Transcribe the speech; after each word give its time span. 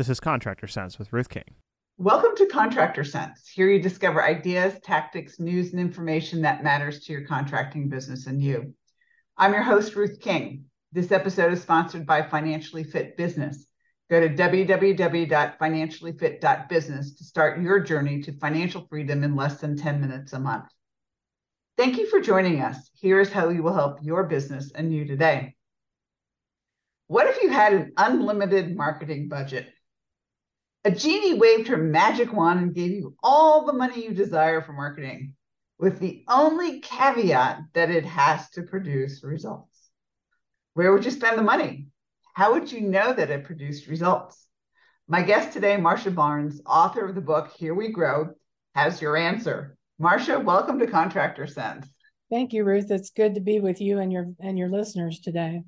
This 0.00 0.08
is 0.08 0.18
Contractor 0.18 0.66
Cents 0.66 0.98
with 0.98 1.12
Ruth 1.12 1.28
King. 1.28 1.44
Welcome 1.98 2.34
to 2.36 2.46
Contractor 2.46 3.04
Cents. 3.04 3.50
Here 3.50 3.68
you 3.68 3.82
discover 3.82 4.24
ideas, 4.24 4.80
tactics, 4.82 5.38
news, 5.38 5.72
and 5.72 5.78
information 5.78 6.40
that 6.40 6.64
matters 6.64 7.00
to 7.00 7.12
your 7.12 7.26
contracting 7.26 7.90
business 7.90 8.26
and 8.26 8.42
you. 8.42 8.72
I'm 9.36 9.52
your 9.52 9.62
host, 9.62 9.94
Ruth 9.94 10.18
King. 10.18 10.64
This 10.90 11.12
episode 11.12 11.52
is 11.52 11.60
sponsored 11.60 12.06
by 12.06 12.22
Financially 12.22 12.82
Fit 12.82 13.14
Business. 13.18 13.66
Go 14.08 14.26
to 14.26 14.34
www.financiallyfit.business 14.34 17.14
to 17.16 17.24
start 17.24 17.60
your 17.60 17.80
journey 17.80 18.22
to 18.22 18.32
financial 18.32 18.86
freedom 18.88 19.22
in 19.22 19.36
less 19.36 19.60
than 19.60 19.76
10 19.76 20.00
minutes 20.00 20.32
a 20.32 20.40
month. 20.40 20.70
Thank 21.76 21.98
you 21.98 22.06
for 22.06 22.22
joining 22.22 22.62
us. 22.62 22.88
Here 22.94 23.20
is 23.20 23.30
how 23.30 23.48
we 23.48 23.60
will 23.60 23.74
help 23.74 23.98
your 24.00 24.24
business 24.24 24.72
and 24.74 24.94
you 24.94 25.04
today. 25.04 25.56
What 27.08 27.26
if 27.26 27.42
you 27.42 27.50
had 27.50 27.74
an 27.74 27.92
unlimited 27.98 28.74
marketing 28.74 29.28
budget? 29.28 29.68
A 30.84 30.90
genie 30.90 31.34
waved 31.34 31.68
her 31.68 31.76
magic 31.76 32.32
wand 32.32 32.60
and 32.60 32.74
gave 32.74 32.92
you 32.92 33.14
all 33.22 33.66
the 33.66 33.72
money 33.74 34.02
you 34.02 34.14
desire 34.14 34.62
for 34.62 34.72
marketing, 34.72 35.34
with 35.78 35.98
the 35.98 36.24
only 36.26 36.80
caveat 36.80 37.60
that 37.74 37.90
it 37.90 38.06
has 38.06 38.48
to 38.50 38.62
produce 38.62 39.22
results. 39.22 39.90
Where 40.72 40.92
would 40.92 41.04
you 41.04 41.10
spend 41.10 41.36
the 41.36 41.42
money? 41.42 41.88
How 42.32 42.54
would 42.54 42.72
you 42.72 42.80
know 42.80 43.12
that 43.12 43.28
it 43.28 43.44
produced 43.44 43.88
results? 43.88 44.46
My 45.06 45.22
guest 45.22 45.52
today, 45.52 45.76
Marcia 45.76 46.10
Barnes, 46.10 46.62
author 46.64 47.04
of 47.04 47.14
the 47.14 47.20
book 47.20 47.50
Here 47.58 47.74
We 47.74 47.88
Grow, 47.88 48.30
has 48.74 49.02
your 49.02 49.18
answer. 49.18 49.76
Marcia, 49.98 50.40
welcome 50.40 50.78
to 50.78 50.86
Contractor 50.86 51.46
Cents. 51.46 51.88
Thank 52.30 52.54
you, 52.54 52.64
Ruth. 52.64 52.90
It's 52.90 53.10
good 53.10 53.34
to 53.34 53.42
be 53.42 53.60
with 53.60 53.82
you 53.82 53.98
and 53.98 54.10
your 54.10 54.32
and 54.38 54.56
your 54.56 54.70
listeners 54.70 55.20
today. 55.20 55.62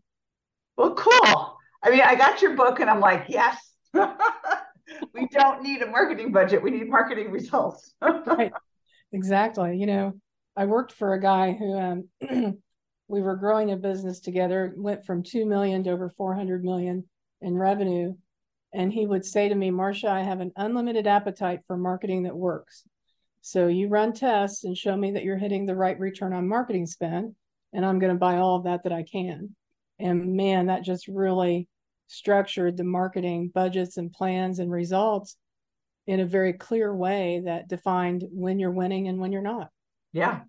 Well, 0.79 0.95
cool. 0.95 1.59
I 1.83 1.91
mean, 1.91 2.01
I 2.01 2.15
got 2.15 2.41
your 2.41 2.55
book 2.55 2.81
and 2.81 2.89
I'm 2.89 3.01
like, 3.01 3.27
yes. 3.29 3.59
we 5.15 5.29
don't 5.29 5.63
need 5.63 5.83
a 5.83 5.87
marketing 5.87 6.33
budget. 6.33 6.63
We 6.63 6.71
need 6.71 6.89
marketing 6.89 7.31
results. 7.31 7.95
right. 8.01 8.53
Exactly. 9.12 9.77
You 9.77 9.87
know, 9.87 10.12
I 10.56 10.67
worked 10.67 10.93
for 10.93 11.15
a 11.15 11.20
guy 11.20 11.53
who 11.53 11.79
um, 11.79 12.09
we 13.09 13.21
were 13.21 13.37
growing 13.37 13.71
a 13.71 13.77
business 13.77 14.21
together, 14.21 14.73
went 14.77 15.05
from 15.05 15.23
2 15.23 15.47
million 15.47 15.84
to 15.84 15.91
over 15.91 16.11
400 16.11 16.65
million 16.65 17.05
in 17.41 17.56
revenue. 17.56 18.15
And 18.73 18.93
he 18.93 19.06
would 19.06 19.25
say 19.25 19.48
to 19.48 19.55
me, 19.55 19.71
Marcia, 19.71 20.09
I 20.09 20.23
have 20.23 20.41
an 20.41 20.53
unlimited 20.56 21.06
appetite 21.06 21.61
for 21.67 21.77
marketing 21.77 22.23
that 22.23 22.37
works. 22.37 22.84
So 23.43 23.67
you 23.67 23.89
run 23.89 24.12
tests 24.12 24.65
and 24.65 24.77
show 24.77 24.97
me 24.97 25.12
that 25.12 25.25
you're 25.25 25.37
hitting 25.37 25.67
the 25.67 25.75
right 25.75 25.99
return 25.99 26.33
on 26.33 26.49
marketing 26.49 26.87
spend, 26.87 27.34
and 27.73 27.84
I'm 27.84 27.99
going 27.99 28.12
to 28.12 28.19
buy 28.19 28.37
all 28.37 28.56
of 28.56 28.65
that 28.65 28.84
that 28.84 28.93
I 28.93 29.03
can. 29.03 29.55
And 29.99 30.34
man, 30.34 30.67
that 30.67 30.84
just 30.84 31.09
really 31.09 31.69
structured 32.13 32.77
the 32.77 32.85
marketing 32.85 33.51
budgets 33.53 33.97
and 33.97 34.13
plans 34.13 34.59
and 34.59 34.71
results 34.71 35.37
in 36.07 36.21
a 36.21 36.27
very 36.27 36.53
clear 36.53 36.95
way 36.95 37.43
that 37.45 37.69
defined 37.69 38.25
when 38.31 38.59
you're 38.59 38.71
winning 38.71 39.09
and 39.09 39.19
when 39.19 39.33
you're 39.33 39.43
not. 39.43 39.69
Yeah. 40.13 40.41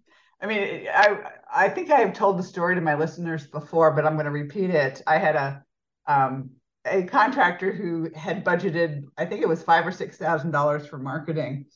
I 0.41 0.45
mean, 0.45 0.87
I 0.93 1.17
I 1.53 1.69
think 1.69 1.89
I 1.89 1.99
have 1.99 2.13
told 2.13 2.37
the 2.37 2.43
story 2.43 2.75
to 2.75 2.81
my 2.81 2.95
listeners 2.95 3.47
before, 3.47 3.91
but 3.91 4.05
I'm 4.05 4.15
going 4.15 4.25
to 4.25 4.31
repeat 4.31 4.71
it. 4.71 5.01
I 5.07 5.17
had 5.17 5.35
a 5.35 5.63
um, 6.05 6.49
a 6.85 7.03
contractor 7.03 7.71
who 7.71 8.09
had 8.13 8.43
budgeted, 8.43 9.03
I 9.17 9.25
think 9.25 9.41
it 9.41 9.47
was 9.47 9.63
five 9.63 9.87
or 9.87 9.91
six 9.91 10.17
thousand 10.17 10.51
dollars 10.51 10.85
for 10.85 10.97
marketing, 10.97 11.67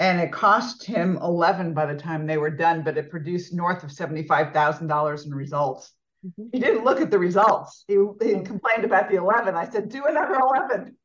and 0.00 0.20
it 0.20 0.32
cost 0.32 0.84
him 0.84 1.16
eleven 1.18 1.74
by 1.74 1.86
the 1.86 1.98
time 1.98 2.26
they 2.26 2.38
were 2.38 2.50
done, 2.50 2.82
but 2.82 2.98
it 2.98 3.08
produced 3.10 3.54
north 3.54 3.84
of 3.84 3.92
seventy 3.92 4.26
five 4.26 4.52
thousand 4.52 4.88
dollars 4.88 5.24
in 5.24 5.32
results. 5.32 5.92
Mm-hmm. 6.24 6.44
He 6.52 6.60
didn't 6.60 6.84
look 6.84 7.00
at 7.00 7.10
the 7.10 7.18
results. 7.18 7.84
He, 7.88 7.94
he 8.20 8.40
complained 8.40 8.84
about 8.84 9.10
the 9.10 9.16
11. 9.16 9.54
I 9.54 9.68
said, 9.68 9.88
do 9.88 10.04
another 10.06 10.38
11. 10.40 10.96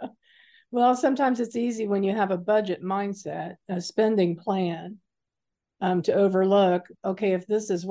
well, 0.70 0.94
sometimes 0.94 1.40
it's 1.40 1.56
easy 1.56 1.86
when 1.86 2.02
you 2.02 2.14
have 2.14 2.30
a 2.30 2.38
budget 2.38 2.82
mindset, 2.82 3.56
a 3.68 3.80
spending 3.80 4.36
plan, 4.36 4.98
um, 5.80 6.02
to 6.02 6.12
overlook, 6.12 6.86
okay, 7.04 7.32
if 7.32 7.46
this 7.46 7.70
is 7.70 7.86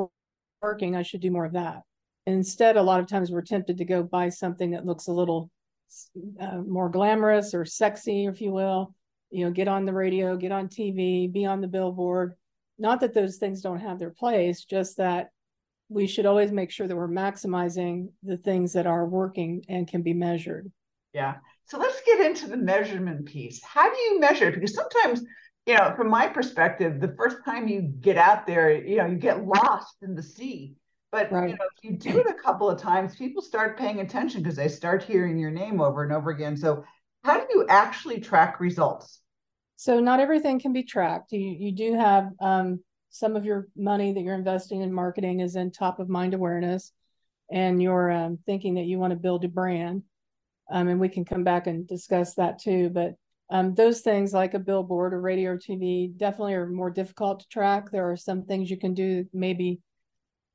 working, 0.62 0.96
I 0.96 1.04
should 1.04 1.22
do 1.22 1.32
more 1.32 1.46
of 1.46 1.54
that. 1.54 1.82
Instead, 2.26 2.78
a 2.78 2.82
lot 2.82 3.00
of 3.00 3.08
times 3.08 3.32
we're 3.32 3.42
tempted 3.42 3.78
to 3.78 3.86
go 3.86 4.02
buy 4.02 4.30
something 4.30 4.72
that 4.72 4.86
looks 4.86 5.08
a 5.08 5.12
little 5.12 5.52
uh, 6.40 6.58
more 6.58 6.90
glamorous 6.90 7.54
or 7.54 7.66
sexy, 7.66 8.26
if 8.26 8.42
you 8.42 8.52
will. 8.52 8.94
You 9.30 9.46
know, 9.46 9.52
get 9.52 9.68
on 9.68 9.86
the 9.86 9.94
radio, 9.94 10.36
get 10.36 10.52
on 10.52 10.68
TV, 10.68 11.32
be 11.32 11.46
on 11.46 11.62
the 11.62 11.68
billboard. 11.68 12.34
Not 12.80 13.02
that 13.02 13.14
those 13.14 13.38
things 13.38 13.62
don't 13.62 13.80
have 13.80 14.00
their 14.00 14.10
place, 14.10 14.66
just 14.66 14.98
that 14.98 15.30
we 15.90 16.08
should 16.08 16.26
always 16.26 16.52
make 16.52 16.72
sure 16.72 16.88
that 16.88 16.96
we're 16.96 17.08
maximizing 17.08 18.10
the 18.24 18.38
things 18.38 18.74
that 18.74 18.88
are 18.88 19.06
working 19.06 19.64
and 19.70 19.88
can 19.88 20.02
be 20.02 20.14
measured. 20.14 20.72
Yeah. 21.14 21.36
So 21.66 21.78
let's 21.78 22.02
get 22.06 22.20
into 22.20 22.48
the 22.48 22.58
measurement 22.58 23.26
piece. 23.26 23.64
How 23.64 23.92
do 23.92 24.00
you 24.00 24.20
measure 24.20 24.50
it? 24.50 24.56
Because 24.56 24.76
sometimes, 24.76 25.24
you 25.66 25.76
know, 25.76 25.94
from 25.96 26.10
my 26.10 26.28
perspective, 26.28 27.00
the 27.00 27.16
first 27.18 27.38
time 27.46 27.68
you 27.68 27.82
get 27.82 28.18
out 28.18 28.46
there, 28.46 28.72
you 28.72 28.98
know, 28.98 29.06
you 29.06 29.16
get 29.18 29.46
lost 29.46 29.96
in 30.02 30.16
the 30.16 30.24
sea. 30.24 30.76
But 31.12 31.32
right. 31.32 31.50
you 31.50 31.56
know, 31.56 31.66
if 31.78 31.84
you 31.84 31.98
do 31.98 32.20
it 32.20 32.28
a 32.28 32.34
couple 32.34 32.70
of 32.70 32.80
times, 32.80 33.16
people 33.16 33.42
start 33.42 33.78
paying 33.78 34.02
attention 34.02 34.42
because 34.44 34.58
they 34.58 34.68
start 34.68 35.04
hearing 35.04 35.38
your 35.38 35.52
name 35.52 35.80
over 35.80 36.04
and 36.04 36.12
over 36.12 36.30
again. 36.30 36.58
So 36.58 36.84
how 37.24 37.40
do 37.40 37.46
you 37.50 37.66
actually 37.70 38.20
track 38.20 38.60
results? 38.60 39.22
So 39.78 40.00
not 40.00 40.20
everything 40.20 40.60
can 40.60 40.74
be 40.74 40.84
tracked. 40.84 41.32
You 41.32 41.40
you 41.40 41.72
do 41.72 41.96
have 41.96 42.30
um, 42.42 42.80
some 43.16 43.38
of 43.38 43.46
your 43.46 43.70
money 43.78 44.12
that 44.12 44.22
you're 44.22 44.36
investing 44.36 44.82
in 44.82 44.92
marketing 44.92 45.40
is 45.40 45.56
in 45.56 45.72
top 45.72 46.00
of 46.00 46.10
mind 46.10 46.34
awareness 46.34 46.92
and 47.50 47.82
you're 47.82 48.12
um, 48.12 48.38
thinking 48.46 48.76
that 48.76 48.88
you 48.88 49.00
want 49.00 49.12
to 49.12 49.18
build 49.18 49.46
a 49.46 49.48
brand. 49.48 50.04
Um, 50.70 50.90
and 50.90 51.00
we 51.00 51.08
can 51.08 51.24
come 51.24 51.44
back 51.44 51.68
and 51.68 51.88
discuss 51.88 52.34
that 52.36 52.60
too 52.60 52.90
but 52.90 53.14
um, 53.52 53.76
those 53.76 54.02
things 54.02 54.34
like 54.34 54.56
a 54.56 54.60
billboard 54.60 55.14
or 55.14 55.22
radio 55.22 55.52
or 55.52 55.58
tv 55.58 56.18
definitely 56.18 56.56
are 56.56 56.68
more 56.68 56.90
difficult 56.90 57.40
to 57.40 57.48
track. 57.48 57.92
There 57.92 58.10
are 58.10 58.18
some 58.18 58.44
things 58.44 58.70
you 58.70 58.78
can 58.78 58.94
do 58.94 59.26
maybe 59.32 59.80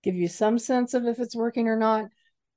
give 0.03 0.17
you 0.17 0.29
some 0.29 0.59
sense 0.59 0.93
of 0.93 1.07
if 1.07 1.19
it's 1.19 1.37
working 1.37 1.69
or 1.69 1.77
not 1.77 2.07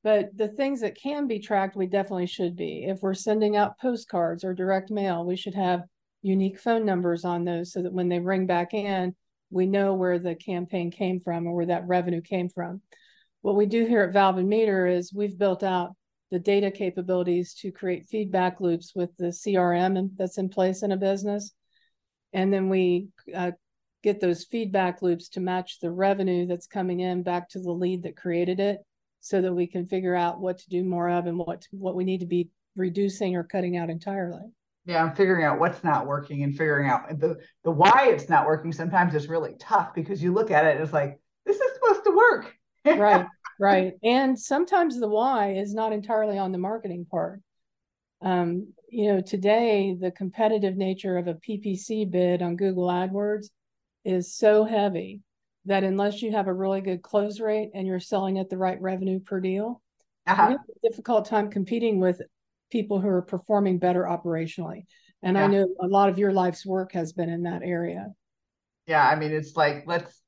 but 0.03 0.35
the 0.35 0.49
things 0.49 0.81
that 0.81 0.97
can 1.01 1.27
be 1.27 1.39
tracked 1.39 1.77
we 1.77 1.87
definitely 1.87 2.27
should 2.27 2.57
be. 2.57 2.85
If 2.85 3.01
we're 3.01 3.13
sending 3.13 3.55
out 3.55 3.79
postcards 3.79 4.43
or 4.43 4.53
direct 4.53 4.91
mail 4.91 5.23
we 5.23 5.37
should 5.37 5.55
have 5.55 5.83
unique 6.23 6.59
phone 6.59 6.85
numbers 6.85 7.23
on 7.23 7.45
those 7.45 7.71
so 7.71 7.83
that 7.83 7.93
when 7.93 8.09
they 8.09 8.19
ring 8.19 8.47
back 8.47 8.73
in 8.73 9.15
we 9.53 9.67
know 9.67 9.93
where 9.93 10.19
the 10.19 10.35
campaign 10.35 10.91
came 10.91 11.19
from 11.19 11.47
or 11.47 11.55
where 11.55 11.67
that 11.67 11.87
revenue 11.87 12.21
came 12.21 12.49
from. 12.49 12.81
What 13.41 13.55
we 13.55 13.65
do 13.65 13.85
here 13.85 14.01
at 14.01 14.13
Valve 14.13 14.37
and 14.37 14.49
Meter 14.49 14.87
is 14.87 15.13
we've 15.13 15.37
built 15.37 15.63
out 15.63 15.91
the 16.31 16.39
data 16.39 16.71
capabilities 16.71 17.53
to 17.53 17.71
create 17.71 18.07
feedback 18.09 18.59
loops 18.59 18.93
with 18.95 19.15
the 19.17 19.27
CRM 19.27 20.09
that's 20.17 20.39
in 20.39 20.49
place 20.49 20.81
in 20.81 20.91
a 20.91 20.97
business. 20.97 21.53
And 22.33 22.51
then 22.51 22.69
we 22.69 23.09
uh, 23.35 23.51
get 24.01 24.19
those 24.19 24.45
feedback 24.45 25.01
loops 25.01 25.29
to 25.29 25.39
match 25.39 25.79
the 25.79 25.91
revenue 25.91 26.47
that's 26.47 26.65
coming 26.65 27.01
in 27.01 27.21
back 27.21 27.49
to 27.49 27.59
the 27.59 27.71
lead 27.71 28.03
that 28.03 28.17
created 28.17 28.59
it 28.59 28.79
so 29.19 29.41
that 29.41 29.53
we 29.53 29.67
can 29.67 29.87
figure 29.87 30.15
out 30.15 30.41
what 30.41 30.57
to 30.57 30.69
do 30.69 30.83
more 30.83 31.09
of 31.09 31.27
and 31.27 31.37
what 31.37 31.65
what 31.71 31.95
we 31.95 32.03
need 32.03 32.19
to 32.19 32.25
be 32.25 32.49
reducing 32.75 33.35
or 33.35 33.43
cutting 33.43 33.77
out 33.77 33.89
entirely 33.89 34.41
yeah 34.85 35.03
i'm 35.03 35.15
figuring 35.15 35.43
out 35.43 35.59
what's 35.59 35.83
not 35.83 36.05
working 36.05 36.43
and 36.43 36.53
figuring 36.53 36.89
out 36.89 37.07
the 37.19 37.37
the 37.63 37.71
why 37.71 38.09
it's 38.09 38.29
not 38.29 38.45
working 38.45 38.71
sometimes 38.71 39.15
is 39.15 39.27
really 39.27 39.55
tough 39.59 39.93
because 39.93 40.21
you 40.21 40.33
look 40.33 40.51
at 40.51 40.65
it 40.65 40.75
and 40.75 40.83
it's 40.83 40.93
like 40.93 41.19
this 41.45 41.57
is 41.57 41.73
supposed 41.73 42.05
to 42.05 42.11
work. 42.11 42.55
Right 42.85 43.25
right. 43.59 43.93
And 44.01 44.39
sometimes 44.39 44.99
the 44.99 45.07
why 45.07 45.55
is 45.55 45.73
not 45.73 45.93
entirely 45.93 46.37
on 46.37 46.51
the 46.51 46.57
marketing 46.57 47.05
part. 47.09 47.41
Um, 48.21 48.73
you 48.93 49.11
know 49.11 49.21
today 49.21 49.95
the 49.99 50.11
competitive 50.11 50.77
nature 50.77 51.17
of 51.17 51.27
a 51.27 51.33
ppc 51.33 52.09
bid 52.11 52.43
on 52.43 52.55
google 52.55 52.87
adwords 52.87 53.47
is 54.05 54.35
so 54.35 54.63
heavy 54.63 55.21
that 55.65 55.83
unless 55.83 56.21
you 56.21 56.31
have 56.31 56.47
a 56.47 56.53
really 56.53 56.79
good 56.79 57.01
close 57.01 57.39
rate 57.39 57.71
and 57.73 57.87
you're 57.87 57.99
selling 57.99 58.37
at 58.37 58.49
the 58.51 58.57
right 58.57 58.79
revenue 58.81 59.19
per 59.19 59.39
deal 59.39 59.81
uh-huh. 60.27 60.43
you 60.43 60.57
have 60.57 60.59
a 60.69 60.87
difficult 60.87 61.25
time 61.25 61.49
competing 61.49 61.99
with 61.99 62.21
people 62.73 62.99
who 62.99 63.07
are 63.07 63.21
performing 63.21 63.77
better 63.77 64.03
operationally. 64.03 64.85
And 65.21 65.37
yeah. 65.37 65.43
I 65.43 65.47
know 65.47 65.67
a 65.79 65.87
lot 65.87 66.09
of 66.09 66.17
your 66.17 66.33
life's 66.33 66.65
work 66.65 66.91
has 66.93 67.13
been 67.13 67.29
in 67.29 67.43
that 67.43 67.61
area. 67.63 68.07
Yeah, 68.87 69.07
I 69.07 69.15
mean, 69.15 69.31
it's 69.31 69.55
like 69.55 69.83
let's 69.85 70.21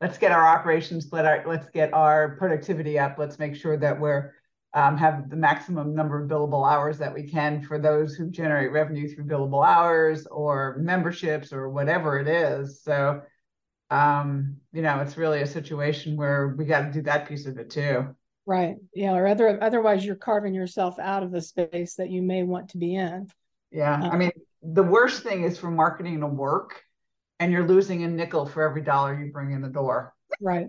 let's 0.00 0.18
get 0.18 0.32
our 0.32 0.44
operations, 0.44 1.10
let 1.12 1.26
our 1.26 1.44
let's 1.46 1.68
get 1.68 1.92
our 1.92 2.34
productivity 2.36 2.98
up. 2.98 3.18
Let's 3.18 3.38
make 3.38 3.54
sure 3.54 3.76
that 3.76 4.00
we're 4.00 4.32
um, 4.74 4.96
have 4.96 5.28
the 5.28 5.36
maximum 5.36 5.94
number 5.94 6.20
of 6.20 6.30
billable 6.30 6.68
hours 6.68 6.96
that 6.98 7.12
we 7.12 7.28
can 7.28 7.62
for 7.62 7.78
those 7.78 8.14
who 8.14 8.30
generate 8.30 8.72
revenue 8.72 9.06
through 9.06 9.26
billable 9.26 9.64
hours 9.64 10.26
or 10.26 10.78
memberships 10.80 11.52
or 11.52 11.68
whatever 11.68 12.18
it 12.18 12.26
is. 12.26 12.82
So, 12.82 13.20
um, 13.90 14.56
you 14.72 14.80
know, 14.80 15.00
it's 15.00 15.18
really 15.18 15.42
a 15.42 15.46
situation 15.46 16.16
where 16.16 16.54
we 16.56 16.64
got 16.64 16.86
to 16.86 16.90
do 16.90 17.02
that 17.02 17.28
piece 17.28 17.44
of 17.44 17.58
it 17.58 17.68
too. 17.68 18.16
Right. 18.46 18.76
Yeah. 18.94 19.12
Or 19.12 19.26
other, 19.26 19.62
otherwise, 19.62 20.04
you're 20.04 20.16
carving 20.16 20.54
yourself 20.54 20.98
out 20.98 21.22
of 21.22 21.30
the 21.30 21.40
space 21.40 21.94
that 21.96 22.10
you 22.10 22.22
may 22.22 22.42
want 22.42 22.70
to 22.70 22.78
be 22.78 22.96
in. 22.96 23.28
Yeah. 23.70 23.94
Um, 23.94 24.10
I 24.10 24.16
mean, 24.16 24.32
the 24.62 24.82
worst 24.82 25.22
thing 25.22 25.44
is 25.44 25.58
for 25.58 25.70
marketing 25.70 26.20
to 26.20 26.26
work 26.26 26.82
and 27.40 27.52
you're 27.52 27.66
losing 27.66 28.04
a 28.04 28.08
nickel 28.08 28.46
for 28.46 28.62
every 28.62 28.82
dollar 28.82 29.18
you 29.18 29.32
bring 29.32 29.52
in 29.52 29.62
the 29.62 29.68
door. 29.68 30.14
Right. 30.40 30.68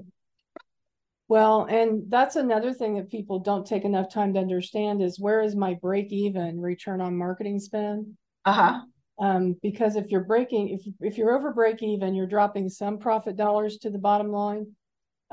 Well, 1.27 1.65
and 1.69 2.03
that's 2.09 2.35
another 2.35 2.73
thing 2.73 2.95
that 2.95 3.09
people 3.09 3.39
don't 3.39 3.65
take 3.65 3.85
enough 3.85 4.11
time 4.11 4.33
to 4.33 4.39
understand 4.39 5.01
is 5.01 5.19
where 5.19 5.41
is 5.41 5.55
my 5.55 5.75
break 5.75 6.11
even 6.11 6.59
return 6.59 7.01
on 7.01 7.17
marketing 7.17 7.59
spend? 7.59 8.17
Uh-huh. 8.45 8.81
Um, 9.19 9.55
because 9.61 9.95
if 9.95 10.09
you're 10.09 10.25
breaking, 10.25 10.69
if 10.69 10.81
if 10.99 11.17
you're 11.17 11.35
over 11.35 11.53
break 11.53 11.81
even, 11.81 12.15
you're 12.15 12.27
dropping 12.27 12.69
some 12.69 12.97
profit 12.97 13.35
dollars 13.35 13.77
to 13.79 13.89
the 13.89 13.99
bottom 13.99 14.31
line. 14.31 14.67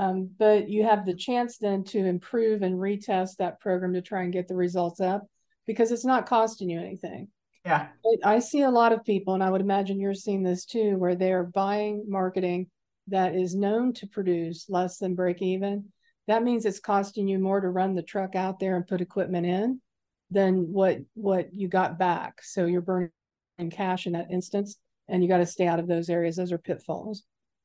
Um, 0.01 0.31
but 0.39 0.71
you 0.71 0.83
have 0.83 1.05
the 1.05 1.15
chance 1.15 1.59
then 1.59 1.85
to 1.85 1.99
improve 1.99 2.63
and 2.63 2.77
retest 2.77 3.37
that 3.37 3.61
program 3.61 3.93
to 3.93 4.01
try 4.01 4.23
and 4.23 4.33
get 4.33 4.49
the 4.49 4.57
results 4.57 4.99
up 4.99 5.27
because 5.67 5.93
it's 5.93 6.07
not 6.07 6.25
costing 6.25 6.71
you 6.71 6.81
anything. 6.81 7.29
Yeah. 7.67 7.89
I 8.25 8.39
see 8.39 8.63
a 8.63 8.71
lot 8.71 8.95
of 8.95 9.05
people, 9.05 9.35
and 9.35 9.43
I 9.43 9.51
would 9.51 9.61
imagine 9.61 10.01
you're 10.01 10.15
seeing 10.15 10.43
this 10.43 10.65
too, 10.65 10.97
where 10.97 11.17
they're 11.17 11.45
buying 11.45 12.05
marketing 12.09 12.69
that 13.09 13.35
is 13.35 13.55
known 13.55 13.93
to 13.95 14.07
produce 14.07 14.71
less 14.71 14.97
than 14.97 15.15
break 15.15 15.43
even. 15.43 15.85
That 16.29 16.45
means 16.45 16.65
it's 16.65 16.81
costing 16.81 17.29
you 17.29 17.39
more 17.39 17.61
to 17.61 17.69
run 17.69 17.95
the 17.95 18.03
truck 18.03 18.35
out 18.35 18.59
there 18.59 18.77
and 18.77 18.87
put 18.87 19.03
equipment 19.03 19.45
in 19.45 19.83
than 20.31 20.73
what 20.73 21.01
what 21.13 21.53
you 21.53 21.69
got 21.69 21.99
back. 21.99 22.43
So 22.43 22.65
you're 22.65 22.81
burning 22.81 23.11
cash 23.71 24.07
in 24.07 24.15
that 24.15 24.31
instance, 24.31 24.79
and 25.09 25.23
you 25.23 25.29
got 25.29 25.39
to 25.39 25.47
stay 25.47 25.67
out 25.67 25.79
of 25.79 25.89
those 25.89 26.09
areas. 26.09 26.37
Those 26.37 26.53
are 26.53 26.59
pitfalls. 26.59 27.23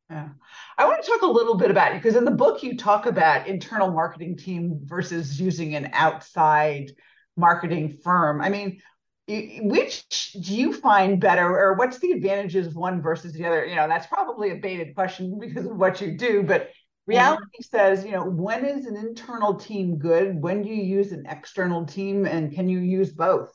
Yeah. 0.09 0.29
I 0.77 0.85
want 0.85 1.03
to 1.03 1.09
talk 1.09 1.23
a 1.23 1.27
little 1.27 1.55
bit 1.55 1.71
about 1.71 1.93
it 1.93 2.01
because 2.01 2.15
in 2.15 2.25
the 2.25 2.31
book 2.31 2.61
you 2.61 2.77
talk 2.77 3.05
about 3.05 3.47
internal 3.47 3.91
marketing 3.91 4.37
team 4.37 4.79
versus 4.83 5.39
using 5.39 5.75
an 5.75 5.89
outside 5.93 6.91
marketing 7.35 7.97
firm. 8.03 8.41
I 8.41 8.49
mean, 8.49 8.81
which 9.27 10.33
do 10.33 10.55
you 10.55 10.71
find 10.71 11.19
better 11.19 11.47
or 11.47 11.73
what's 11.73 11.97
the 11.99 12.11
advantages 12.11 12.67
of 12.67 12.75
one 12.75 13.01
versus 13.01 13.33
the 13.33 13.43
other 13.43 13.65
you 13.65 13.75
know 13.75 13.87
that's 13.87 14.05
probably 14.05 14.51
a 14.51 14.55
baited 14.55 14.93
question 14.93 15.39
because 15.39 15.65
of 15.65 15.75
what 15.77 15.99
you 15.99 16.15
do 16.15 16.43
but 16.43 16.69
reality 17.07 17.41
mm-hmm. 17.41 17.75
says 17.75 18.05
you 18.05 18.11
know 18.11 18.23
when 18.23 18.63
is 18.63 18.85
an 18.85 18.95
internal 18.95 19.55
team 19.55 19.97
good 19.97 20.39
when 20.39 20.61
do 20.61 20.69
you 20.69 20.83
use 20.83 21.11
an 21.11 21.25
external 21.27 21.85
team 21.85 22.27
and 22.27 22.53
can 22.53 22.69
you 22.69 22.77
use 22.77 23.11
both 23.11 23.51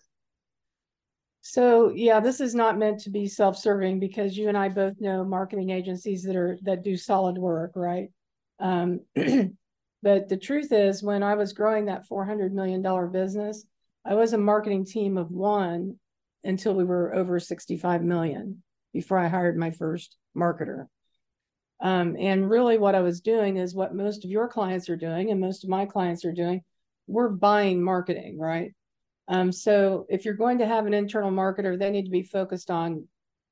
so 1.42 1.90
yeah 1.90 2.20
this 2.20 2.40
is 2.40 2.54
not 2.54 2.78
meant 2.78 3.00
to 3.00 3.10
be 3.10 3.26
self-serving 3.26 3.98
because 3.98 4.36
you 4.36 4.48
and 4.48 4.58
i 4.58 4.68
both 4.68 4.94
know 5.00 5.24
marketing 5.24 5.70
agencies 5.70 6.22
that 6.22 6.36
are 6.36 6.58
that 6.62 6.84
do 6.84 6.96
solid 6.96 7.38
work 7.38 7.72
right 7.74 8.08
um, 8.60 9.00
but 10.02 10.28
the 10.28 10.36
truth 10.36 10.70
is 10.70 11.02
when 11.02 11.22
i 11.22 11.34
was 11.34 11.52
growing 11.52 11.86
that 11.86 12.06
400 12.06 12.52
million 12.52 12.82
dollar 12.82 13.06
business 13.06 13.64
I 14.04 14.14
was 14.14 14.32
a 14.32 14.38
marketing 14.38 14.86
team 14.86 15.18
of 15.18 15.30
one 15.30 15.96
until 16.42 16.74
we 16.74 16.84
were 16.84 17.14
over 17.14 17.38
65 17.38 18.02
million 18.02 18.62
before 18.92 19.18
I 19.18 19.28
hired 19.28 19.58
my 19.58 19.70
first 19.70 20.16
marketer. 20.36 20.86
Um, 21.82 22.16
and 22.18 22.48
really, 22.48 22.78
what 22.78 22.94
I 22.94 23.00
was 23.00 23.20
doing 23.20 23.56
is 23.56 23.74
what 23.74 23.94
most 23.94 24.24
of 24.24 24.30
your 24.30 24.48
clients 24.48 24.88
are 24.90 24.96
doing, 24.96 25.30
and 25.30 25.40
most 25.40 25.64
of 25.64 25.70
my 25.70 25.86
clients 25.86 26.24
are 26.24 26.32
doing. 26.32 26.62
We're 27.06 27.28
buying 27.28 27.82
marketing, 27.82 28.38
right? 28.38 28.72
Um, 29.30 29.52
so 29.52 30.06
if 30.08 30.24
you're 30.24 30.34
going 30.34 30.58
to 30.58 30.66
have 30.66 30.86
an 30.86 30.92
internal 30.92 31.30
marketer, 31.30 31.78
they 31.78 31.90
need 31.90 32.04
to 32.04 32.10
be 32.10 32.24
focused 32.24 32.70
on 32.70 33.06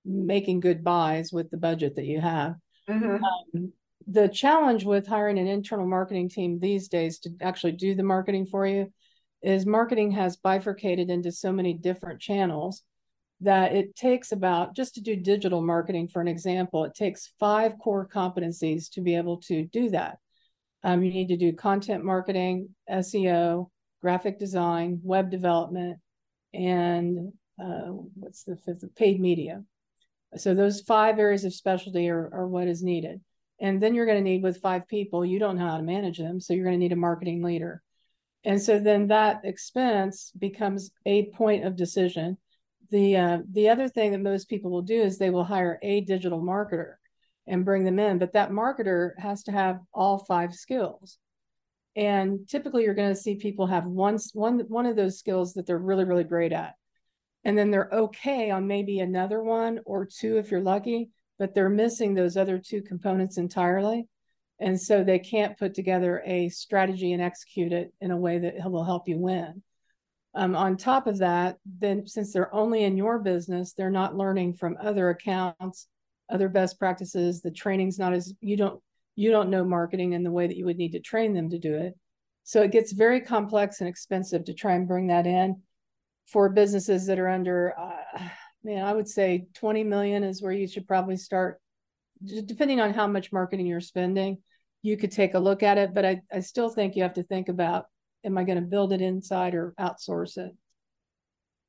making 0.04 0.58
good 0.60 0.82
buys 0.82 1.32
with 1.32 1.50
the 1.50 1.56
budget 1.56 1.94
that 1.96 2.04
you 2.04 2.20
have. 2.20 2.56
Mm-hmm. 2.90 3.24
Um, 3.24 3.72
the 4.08 4.28
challenge 4.28 4.84
with 4.84 5.06
hiring 5.06 5.38
an 5.38 5.46
internal 5.46 5.86
marketing 5.86 6.30
team 6.30 6.58
these 6.58 6.88
days 6.88 7.20
to 7.20 7.30
actually 7.40 7.72
do 7.72 7.94
the 7.94 8.02
marketing 8.02 8.46
for 8.46 8.66
you 8.66 8.92
is 9.42 9.66
marketing 9.66 10.10
has 10.10 10.36
bifurcated 10.36 11.10
into 11.10 11.30
so 11.30 11.52
many 11.52 11.74
different 11.74 12.20
channels 12.20 12.82
that 13.40 13.72
it 13.72 13.94
takes 13.94 14.32
about 14.32 14.74
just 14.74 14.94
to 14.94 15.00
do 15.00 15.14
digital 15.14 15.62
marketing 15.62 16.08
for 16.08 16.20
an 16.20 16.26
example 16.26 16.84
it 16.84 16.94
takes 16.94 17.32
five 17.38 17.78
core 17.78 18.08
competencies 18.12 18.90
to 18.90 19.00
be 19.00 19.14
able 19.14 19.36
to 19.36 19.64
do 19.66 19.90
that 19.90 20.18
um, 20.82 21.04
you 21.04 21.12
need 21.12 21.28
to 21.28 21.36
do 21.36 21.52
content 21.52 22.04
marketing 22.04 22.68
seo 22.90 23.68
graphic 24.00 24.38
design 24.38 25.00
web 25.02 25.30
development 25.30 25.98
and 26.54 27.32
uh, 27.62 27.90
what's 28.14 28.44
the 28.44 28.56
fifth 28.56 28.84
paid 28.96 29.20
media 29.20 29.62
so 30.36 30.54
those 30.54 30.82
five 30.82 31.18
areas 31.18 31.44
of 31.44 31.54
specialty 31.54 32.08
are, 32.08 32.30
are 32.32 32.46
what 32.46 32.68
is 32.68 32.82
needed 32.82 33.20
and 33.60 33.82
then 33.82 33.94
you're 33.94 34.06
going 34.06 34.18
to 34.18 34.30
need 34.30 34.42
with 34.42 34.60
five 34.60 34.86
people 34.88 35.24
you 35.24 35.38
don't 35.38 35.58
know 35.58 35.66
how 35.66 35.76
to 35.76 35.82
manage 35.82 36.18
them 36.18 36.40
so 36.40 36.52
you're 36.52 36.64
going 36.64 36.78
to 36.78 36.82
need 36.82 36.92
a 36.92 36.96
marketing 36.96 37.42
leader 37.42 37.82
and 38.44 38.62
so 38.62 38.78
then 38.78 39.08
that 39.08 39.40
expense 39.44 40.32
becomes 40.38 40.90
a 41.04 41.26
point 41.30 41.64
of 41.64 41.76
decision. 41.76 42.38
The 42.90 43.16
uh, 43.16 43.38
the 43.52 43.68
other 43.68 43.88
thing 43.88 44.12
that 44.12 44.20
most 44.20 44.48
people 44.48 44.70
will 44.70 44.82
do 44.82 45.00
is 45.00 45.18
they 45.18 45.30
will 45.30 45.44
hire 45.44 45.78
a 45.82 46.00
digital 46.02 46.40
marketer 46.40 46.94
and 47.46 47.64
bring 47.64 47.84
them 47.84 47.98
in, 47.98 48.18
but 48.18 48.32
that 48.32 48.50
marketer 48.50 49.10
has 49.18 49.42
to 49.44 49.52
have 49.52 49.80
all 49.92 50.18
five 50.18 50.54
skills. 50.54 51.18
And 51.98 52.48
typically, 52.48 52.84
you're 52.84 52.94
going 52.94 53.12
to 53.12 53.20
see 53.20 53.34
people 53.34 53.66
have 53.66 53.84
one 53.84 54.18
one 54.32 54.60
one 54.68 54.86
of 54.86 54.94
those 54.94 55.18
skills 55.18 55.54
that 55.54 55.66
they're 55.66 55.76
really 55.76 56.04
really 56.04 56.22
great 56.22 56.52
at, 56.52 56.74
and 57.44 57.58
then 57.58 57.72
they're 57.72 57.90
okay 57.92 58.52
on 58.52 58.68
maybe 58.68 59.00
another 59.00 59.42
one 59.42 59.80
or 59.84 60.06
two 60.06 60.38
if 60.38 60.52
you're 60.52 60.60
lucky, 60.60 61.10
but 61.40 61.54
they're 61.54 61.68
missing 61.68 62.14
those 62.14 62.36
other 62.36 62.58
two 62.58 62.82
components 62.82 63.36
entirely. 63.36 64.06
And 64.60 64.80
so 64.80 65.02
they 65.02 65.18
can't 65.18 65.58
put 65.58 65.74
together 65.74 66.22
a 66.24 66.48
strategy 66.50 67.12
and 67.12 67.22
execute 67.22 67.72
it 67.72 67.92
in 68.00 68.12
a 68.12 68.16
way 68.16 68.38
that 68.38 68.70
will 68.70 68.84
help 68.84 69.08
you 69.08 69.18
win. 69.18 69.62
Um, 70.34 70.54
on 70.54 70.76
top 70.76 71.08
of 71.08 71.18
that, 71.18 71.56
then 71.80 72.06
since 72.06 72.32
they're 72.32 72.54
only 72.54 72.84
in 72.84 72.96
your 72.96 73.18
business, 73.18 73.72
they're 73.72 73.90
not 73.90 74.16
learning 74.16 74.54
from 74.54 74.76
other 74.80 75.10
accounts, 75.10 75.88
other 76.30 76.48
best 76.48 76.78
practices. 76.78 77.40
The 77.40 77.50
training's 77.50 77.98
not 77.98 78.12
as 78.12 78.32
you 78.40 78.56
don't 78.56 78.80
you 79.18 79.30
don't 79.30 79.50
know 79.50 79.64
marketing 79.64 80.12
in 80.12 80.22
the 80.22 80.30
way 80.30 80.46
that 80.46 80.56
you 80.56 80.64
would 80.64 80.76
need 80.76 80.92
to 80.92 81.00
train 81.00 81.34
them 81.34 81.50
to 81.50 81.58
do 81.58 81.74
it. 81.74 81.94
So 82.44 82.62
it 82.62 82.70
gets 82.70 82.92
very 82.92 83.20
complex 83.20 83.80
and 83.80 83.88
expensive 83.88 84.44
to 84.44 84.54
try 84.54 84.74
and 84.74 84.88
bring 84.88 85.08
that 85.08 85.26
in 85.26 85.62
for 86.26 86.48
businesses 86.48 87.06
that 87.06 87.18
are 87.18 87.28
under. 87.28 87.74
Uh, 87.78 88.28
man, 88.64 88.84
I 88.84 88.92
would 88.92 89.08
say 89.08 89.46
20 89.54 89.84
million 89.84 90.24
is 90.24 90.40
where 90.40 90.52
you 90.52 90.68
should 90.68 90.86
probably 90.86 91.16
start, 91.16 91.60
depending 92.24 92.80
on 92.80 92.94
how 92.94 93.06
much 93.06 93.32
marketing 93.32 93.66
you're 93.66 93.80
spending 93.80 94.38
you 94.82 94.96
could 94.96 95.12
take 95.12 95.34
a 95.34 95.38
look 95.38 95.62
at 95.62 95.78
it, 95.78 95.92
but 95.94 96.04
I, 96.04 96.22
I 96.32 96.40
still 96.40 96.68
think 96.68 96.94
you 96.94 97.02
have 97.02 97.14
to 97.14 97.22
think 97.22 97.48
about 97.48 97.86
am 98.24 98.38
I 98.38 98.44
going 98.44 98.56
to 98.56 98.62
build 98.62 98.92
it 98.92 99.00
inside 99.00 99.54
or 99.54 99.74
outsource 99.78 100.36
it? 100.38 100.52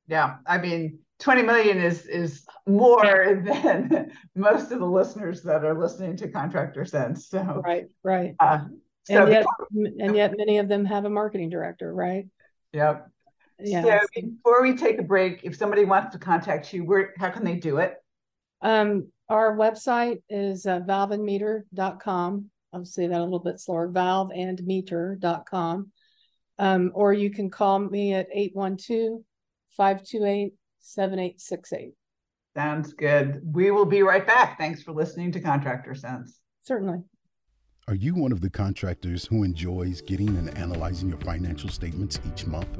Yeah, 0.06 0.36
I 0.46 0.58
mean, 0.58 1.00
20 1.20 1.42
million 1.42 1.78
is 1.78 2.06
is 2.06 2.44
more 2.66 3.42
than 3.44 4.10
most 4.34 4.72
of 4.72 4.80
the 4.80 4.86
listeners 4.86 5.42
that 5.42 5.64
are 5.64 5.78
listening 5.78 6.16
to 6.16 6.28
Contractor 6.28 6.84
Cents. 6.84 7.28
So 7.28 7.62
right, 7.64 7.86
right. 8.02 8.34
Uh, 8.40 8.64
so 9.04 9.22
and 9.22 9.32
yet, 9.32 9.46
and 9.98 10.16
yet, 10.16 10.34
many 10.36 10.58
of 10.58 10.68
them 10.68 10.84
have 10.84 11.04
a 11.04 11.10
marketing 11.10 11.50
director, 11.50 11.94
right? 11.94 12.26
Yep. 12.72 13.08
Yeah. 13.60 13.82
So 13.82 14.20
before 14.20 14.62
we 14.62 14.76
take 14.76 14.98
a 14.98 15.02
break, 15.02 15.44
if 15.44 15.56
somebody 15.56 15.84
wants 15.84 16.12
to 16.12 16.18
contact 16.18 16.72
you, 16.72 16.84
where 16.84 17.14
how 17.18 17.30
can 17.30 17.44
they 17.44 17.56
do 17.56 17.78
it? 17.78 17.94
Um, 18.62 19.10
our 19.28 19.56
website 19.56 20.22
is 20.28 20.66
uh, 20.66 20.80
valveandmeter.com 20.80 22.50
I'll 22.72 22.84
say 22.84 23.06
that 23.06 23.20
a 23.20 23.24
little 23.24 23.40
bit 23.40 23.60
slower, 23.60 23.88
valveandmeter.com. 23.88 25.92
Um, 26.58 26.92
or 26.94 27.12
you 27.12 27.30
can 27.30 27.50
call 27.50 27.78
me 27.78 28.14
at 28.14 28.28
812 28.32 29.22
528 29.76 30.54
7868. 30.80 31.94
Sounds 32.56 32.92
good. 32.92 33.40
We 33.44 33.70
will 33.70 33.84
be 33.84 34.02
right 34.02 34.26
back. 34.26 34.58
Thanks 34.58 34.82
for 34.82 34.92
listening 34.92 35.30
to 35.32 35.40
Contractor 35.40 35.94
Cents. 35.94 36.40
Certainly. 36.62 37.02
Are 37.88 37.94
you 37.94 38.14
one 38.14 38.32
of 38.32 38.40
the 38.40 38.50
contractors 38.50 39.24
who 39.24 39.42
enjoys 39.42 40.00
getting 40.00 40.28
and 40.36 40.56
analyzing 40.56 41.08
your 41.08 41.18
financial 41.18 41.68
statements 41.68 42.20
each 42.28 42.46
month? 42.46 42.78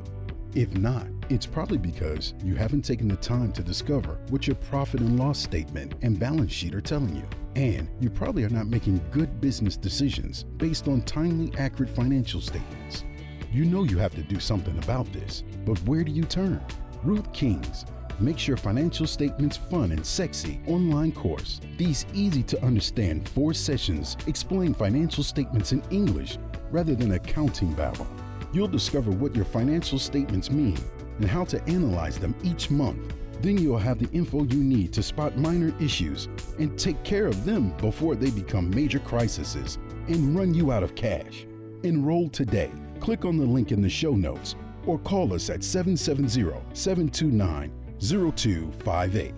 If 0.54 0.72
not, 0.74 1.06
it's 1.28 1.46
probably 1.46 1.78
because 1.78 2.34
you 2.44 2.56
haven't 2.56 2.82
taken 2.82 3.06
the 3.06 3.16
time 3.16 3.52
to 3.52 3.62
discover 3.62 4.18
what 4.30 4.46
your 4.48 4.56
profit 4.56 5.00
and 5.00 5.18
loss 5.18 5.38
statement 5.38 5.94
and 6.02 6.18
balance 6.18 6.52
sheet 6.52 6.74
are 6.74 6.80
telling 6.80 7.14
you. 7.14 7.24
And 7.54 7.88
you 8.00 8.10
probably 8.10 8.42
are 8.44 8.50
not 8.50 8.66
making 8.66 9.00
good 9.12 9.40
business 9.40 9.76
decisions 9.76 10.44
based 10.56 10.88
on 10.88 11.02
timely, 11.02 11.56
accurate 11.56 11.90
financial 11.90 12.40
statements. 12.40 13.04
You 13.52 13.64
know 13.64 13.84
you 13.84 13.98
have 13.98 14.14
to 14.14 14.22
do 14.22 14.40
something 14.40 14.76
about 14.78 15.12
this, 15.12 15.44
but 15.64 15.78
where 15.82 16.04
do 16.04 16.10
you 16.10 16.24
turn? 16.24 16.64
Ruth 17.02 17.32
King's 17.32 17.86
makes 18.18 18.46
your 18.46 18.58
financial 18.58 19.06
statements 19.06 19.56
fun 19.56 19.92
and 19.92 20.04
sexy 20.04 20.60
online 20.66 21.12
course. 21.12 21.58
These 21.78 22.04
easy 22.12 22.42
to 22.42 22.62
understand 22.62 23.26
four 23.26 23.54
sessions 23.54 24.18
explain 24.26 24.74
financial 24.74 25.24
statements 25.24 25.72
in 25.72 25.82
English 25.90 26.36
rather 26.70 26.94
than 26.94 27.12
accounting 27.12 27.72
babble. 27.72 28.06
You'll 28.52 28.68
discover 28.68 29.10
what 29.10 29.34
your 29.34 29.46
financial 29.46 29.98
statements 29.98 30.50
mean 30.50 30.78
and 31.18 31.26
how 31.26 31.44
to 31.46 31.62
analyze 31.64 32.18
them 32.18 32.34
each 32.42 32.70
month. 32.70 33.14
Then 33.40 33.56
you'll 33.56 33.78
have 33.78 33.98
the 33.98 34.10
info 34.14 34.44
you 34.44 34.62
need 34.62 34.92
to 34.92 35.02
spot 35.02 35.38
minor 35.38 35.72
issues 35.80 36.28
and 36.58 36.78
take 36.78 37.02
care 37.02 37.26
of 37.26 37.46
them 37.46 37.74
before 37.78 38.14
they 38.14 38.30
become 38.30 38.68
major 38.68 38.98
crises 38.98 39.78
and 40.08 40.36
run 40.36 40.52
you 40.52 40.70
out 40.70 40.82
of 40.82 40.94
cash. 40.94 41.46
Enroll 41.82 42.28
today. 42.28 42.70
Click 43.00 43.24
on 43.24 43.38
the 43.38 43.46
link 43.46 43.72
in 43.72 43.80
the 43.80 43.88
show 43.88 44.14
notes 44.14 44.56
or 44.86 44.98
call 44.98 45.34
us 45.34 45.50
at 45.50 45.62
770 45.62 46.52
729 46.74 47.72
0258. 48.00 49.34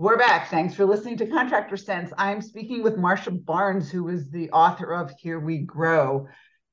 We're 0.00 0.16
back. 0.16 0.48
Thanks 0.48 0.76
for 0.76 0.86
listening 0.86 1.16
to 1.16 1.26
Contractor 1.26 1.76
Cents. 1.76 2.12
I'm 2.16 2.40
speaking 2.40 2.84
with 2.84 2.96
Marcia 2.96 3.32
Barnes, 3.32 3.90
who 3.90 4.06
is 4.06 4.30
the 4.30 4.48
author 4.52 4.94
of 4.94 5.10
Here 5.18 5.40
We 5.40 5.58
Grow. 5.58 6.28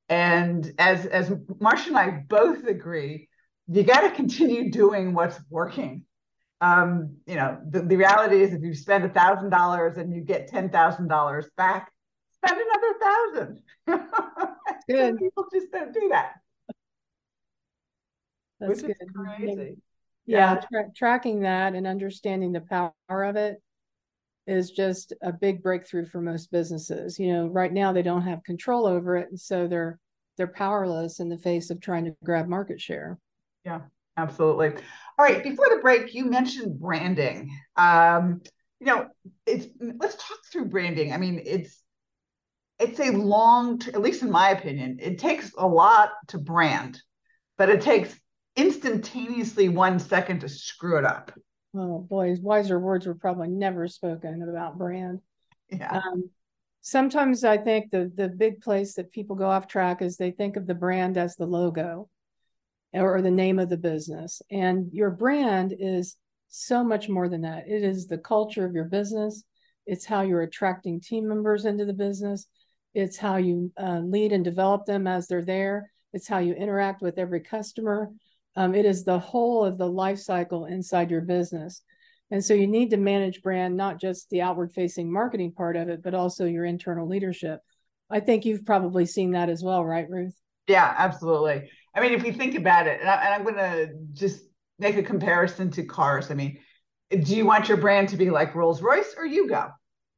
And 0.10 0.72
as 0.77 1.08
as 1.08 1.34
Marcia 1.60 1.88
and 1.88 1.98
I 1.98 2.24
both 2.27 2.68
agree, 2.68 3.27
you 3.68 3.82
got 3.82 4.01
to 4.01 4.12
continue 4.12 4.70
doing 4.70 5.15
what's 5.15 5.39
working. 5.50 6.04
Um, 6.62 7.18
you 7.25 7.34
know, 7.34 7.58
the, 7.68 7.82
the 7.82 7.96
reality 7.96 8.44
is 8.44 8.54
if 8.54 8.62
you 8.62 8.75
spend 8.75 9.04
a 9.06 9.10
thousand 9.10 9.50
dollars 9.50 9.98
and 9.98 10.13
you 10.13 10.22
get 10.22 10.48
ten 10.48 10.70
thousand 10.70 11.08
dollars 11.08 11.50
back, 11.58 11.92
spend 12.46 12.62
another 12.62 12.94
thousand. 13.02 13.62
Good. 14.90 15.18
people 15.18 15.46
just 15.52 15.72
don't 15.72 15.94
do 15.94 16.10
that. 16.10 16.34
That's 18.60 18.82
which 18.82 18.82
good. 18.82 18.96
is 19.02 19.10
crazy. 19.14 19.78
Yeah, 20.25 20.60
tra- 20.72 20.92
tracking 20.96 21.42
that 21.42 21.75
and 21.75 21.86
understanding 21.86 22.52
the 22.52 22.62
power 22.62 23.24
of 23.24 23.36
it 23.36 23.62
is 24.48 24.72
just 24.72 25.14
a 25.22 25.34
big 25.34 25.62
breakthrough 25.62 26.06
for 26.06 26.22
most 26.22 26.52
businesses. 26.52 27.20
You 27.20 27.34
know, 27.34 27.48
right 27.48 27.72
now 27.72 27.92
they 27.92 28.02
don't 28.02 28.22
have 28.22 28.44
control 28.44 28.86
over 28.86 29.18
it, 29.18 29.30
and 29.30 29.40
so 29.40 29.68
they're 29.68 30.00
they're 30.38 30.48
powerless 30.48 31.20
in 31.20 31.30
the 31.30 31.38
face 31.38 31.70
of 31.70 31.80
trying 31.80 32.06
to 32.06 32.16
grab 32.24 32.48
market 32.48 32.80
share. 32.82 33.18
Yeah, 33.66 33.82
absolutely. 34.18 34.70
All 35.18 35.25
right, 35.25 35.44
before 35.44 35.68
the 35.70 35.82
break, 35.82 36.14
you 36.14 36.25
mentioned 36.25 36.80
branding. 36.80 37.52
Um, 37.75 38.42
you 38.80 38.88
know, 38.88 39.08
it's 39.46 39.68
let's 39.80 40.16
talk 40.16 40.38
through 40.52 40.66
branding. 40.66 41.14
I 41.14 41.18
mean, 41.18 41.42
it's 41.46 41.82
it's 42.79 43.00
a 43.00 43.12
long, 43.12 43.82
at 43.88 44.01
least 44.01 44.22
in 44.22 44.32
my 44.32 44.50
opinion, 44.50 44.98
it 45.01 45.20
takes 45.20 45.51
a 45.58 45.67
lot 45.67 46.12
to 46.27 46.38
brand, 46.38 47.01
but 47.58 47.70
it 47.70 47.82
takes 47.82 48.17
instantaneously 48.55 49.70
one 49.70 50.00
second 50.00 50.39
to 50.41 50.50
screw 50.50 50.98
it 50.98 51.05
up. 51.05 51.32
Oh 51.75 52.00
boy, 52.00 52.36
wiser 52.41 52.79
words 52.79 53.05
were 53.05 53.15
probably 53.15 53.50
never 53.50 53.88
spoken 53.88 54.41
about 54.41 54.77
brand. 54.77 55.20
Yeah. 55.70 56.00
Um, 56.00 56.29
sometimes 56.82 57.44
I 57.44 57.58
think 57.58 57.91
the 57.91 58.12
the 58.15 58.29
big 58.29 58.62
place 58.62 58.96
that 58.96 59.12
people 59.12 59.36
go 59.36 59.50
off 59.50 59.67
track 59.67 60.01
is 60.01 60.15
they 60.15 60.32
think 60.32 60.55
of 60.55 60.67
the 60.67 60.75
brand 60.75 61.17
as 61.17 61.36
the 61.36 61.46
logo 61.46 62.10
or 62.94 63.22
the 63.22 63.32
name 63.32 63.60
of 63.60 63.70
the 63.70 63.77
business. 63.77 64.41
And 64.50 64.91
your 64.94 65.10
brand 65.12 65.75
is 65.77 66.15
so 66.48 66.84
much 66.84 67.10
more 67.10 67.27
than 67.27 67.41
that. 67.41 67.67
It 67.67 67.84
is 67.84 68.08
the 68.08 68.17
culture 68.17 68.65
of 68.65 68.74
your 68.74 68.86
business. 68.86 69.44
It's 69.86 70.05
how 70.05 70.22
you're 70.22 70.44
attracting 70.44 71.01
team 71.01 71.27
members 71.27 71.65
into 71.65 71.86
the 71.86 71.94
business. 71.94 72.48
It's 72.96 73.18
how 73.18 73.36
you 73.36 73.72
uh, 73.78 74.00
lead 74.00 74.32
and 74.32 74.44
develop 74.44 74.86
them 74.86 75.06
as 75.06 75.28
they're 75.28 75.44
there. 75.44 75.92
It's 76.14 76.28
how 76.28 76.38
you 76.38 76.54
interact 76.54 77.02
with 77.02 77.20
every 77.20 77.42
customer. 77.42 78.10
Um, 78.56 78.74
it 78.74 78.86
is 78.86 79.04
the 79.04 79.20
whole 79.20 79.66
of 79.66 79.78
the 79.78 79.88
life 79.88 80.20
cycle 80.20 80.66
inside 80.66 81.12
your 81.12 81.22
business. 81.22 81.82
And 82.32 82.44
so 82.44 82.54
you 82.54 82.68
need 82.68 82.90
to 82.92 82.98
manage 82.98 83.42
brand, 83.42 83.75
not 83.75 84.00
just 84.00 84.30
the 84.30 84.42
outward 84.42 84.72
facing 84.72 85.12
marketing 85.12 85.52
part 85.52 85.75
of 85.75 85.90
it, 85.90 86.02
but 86.02 86.14
also 86.14 86.46
your 86.46 86.66
internal 86.66 87.08
leadership. 87.08 87.60
I 88.10 88.22
think 88.22 88.46
you've 88.46 88.66
probably 88.66 89.06
seen 89.06 89.32
that 89.32 89.50
as 89.50 89.62
well, 89.62 89.84
right, 89.84 90.10
Ruth? 90.10 90.36
Yeah, 90.68 90.94
absolutely. 90.98 91.70
I 91.94 92.02
mean, 92.02 92.14
if 92.14 92.25
you 92.25 92.34
think 92.34 92.56
about 92.56 92.88
it, 92.88 93.00
and, 93.02 93.10
I, 93.10 93.36
am 93.36 93.44
going 93.44 93.56
to 93.56 93.90
just 94.14 94.42
make 94.80 94.98
a 94.98 95.04
comparison 95.04 95.70
to 95.72 95.84
cars. 95.84 96.32
I 96.32 96.34
mean, 96.34 96.60
do 97.10 97.36
you 97.36 97.46
want 97.46 97.68
your 97.68 97.78
brand 97.78 98.10
to 98.10 98.18
be 98.18 98.30
like 98.30 98.56
Rolls 98.56 98.82
Royce 98.82 99.14
or 99.18 99.28
Yugo? 99.28 99.72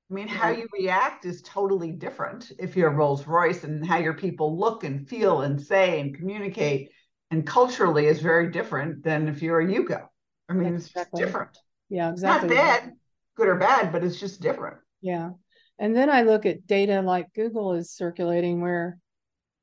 I 0.10 0.14
mean, 0.14 0.28
how 0.28 0.52
mm-hmm. 0.52 0.62
you 0.62 0.68
react 0.74 1.26
is 1.26 1.42
totally 1.42 1.92
different 1.92 2.52
if 2.60 2.78
you're 2.78 2.92
Rolls 2.92 3.28
Royce, 3.28 3.64
and 3.66 3.86
how 3.86 3.98
your 3.98 4.14
people 4.14 4.58
look 4.58 4.84
and 4.84 5.08
feel 5.08 5.42
and 5.42 5.62
say 5.62 6.00
and 6.00 6.16
communicate 6.16 6.92
and 7.30 7.46
culturally 7.46 8.06
is 8.06 8.22
very 8.22 8.50
different 8.52 9.04
than 9.04 9.28
if 9.28 9.42
you're 9.42 9.60
a 9.60 9.68
Yugo. 9.68 10.08
I 10.50 10.54
mean, 10.54 10.76
it's 10.76 10.88
exactly. 10.88 11.24
different. 11.24 11.58
Yeah, 11.90 12.12
exactly. 12.12 12.50
Not 12.50 12.56
bad, 12.56 12.94
good 13.36 13.50
or 13.50 13.56
bad, 13.56 13.92
but 13.92 14.04
it's 14.04 14.20
just 14.20 14.42
different. 14.42 14.78
Yeah. 15.02 15.32
And 15.80 15.96
then 15.96 16.10
I 16.10 16.24
look 16.24 16.46
at 16.46 16.66
data 16.66 17.02
like 17.02 17.34
Google 17.34 17.74
is 17.74 17.92
circulating 17.92 18.62
where 18.62 18.98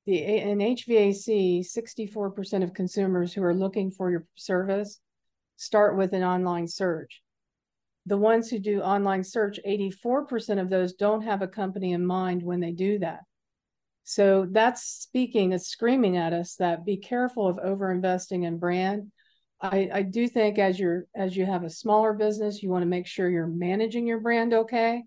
the 0.06 0.18
in 0.18 0.58
HVAC, 0.58 1.66
64% 1.66 2.62
of 2.62 2.74
consumers 2.74 3.32
who 3.32 3.42
are 3.42 3.54
looking 3.54 3.90
for 3.90 4.10
your 4.10 4.26
service 4.34 5.00
start 5.56 5.96
with 5.96 6.12
an 6.12 6.22
online 6.22 6.68
search. 6.68 7.22
The 8.06 8.18
ones 8.18 8.50
who 8.50 8.58
do 8.58 8.80
online 8.80 9.24
search, 9.24 9.58
84% 9.66 10.60
of 10.60 10.68
those 10.68 10.92
don't 10.94 11.22
have 11.22 11.42
a 11.42 11.48
company 11.48 11.92
in 11.92 12.04
mind 12.04 12.42
when 12.42 12.60
they 12.60 12.72
do 12.72 12.98
that. 12.98 13.20
So 14.04 14.46
that's 14.50 14.82
speaking, 14.82 15.52
it's 15.52 15.68
screaming 15.68 16.18
at 16.18 16.34
us 16.34 16.56
that 16.56 16.84
be 16.84 16.98
careful 16.98 17.48
of 17.48 17.58
over 17.58 17.90
investing 17.90 18.42
in 18.42 18.58
brand. 18.58 19.10
I, 19.60 19.88
I 19.92 20.02
do 20.02 20.28
think 20.28 20.58
as 20.58 20.78
you're 20.78 21.06
as 21.16 21.34
you 21.34 21.46
have 21.46 21.64
a 21.64 21.70
smaller 21.70 22.12
business, 22.12 22.62
you 22.62 22.68
want 22.68 22.82
to 22.82 22.88
make 22.88 23.06
sure 23.06 23.30
you're 23.30 23.46
managing 23.46 24.06
your 24.06 24.20
brand 24.20 24.52
okay. 24.52 25.04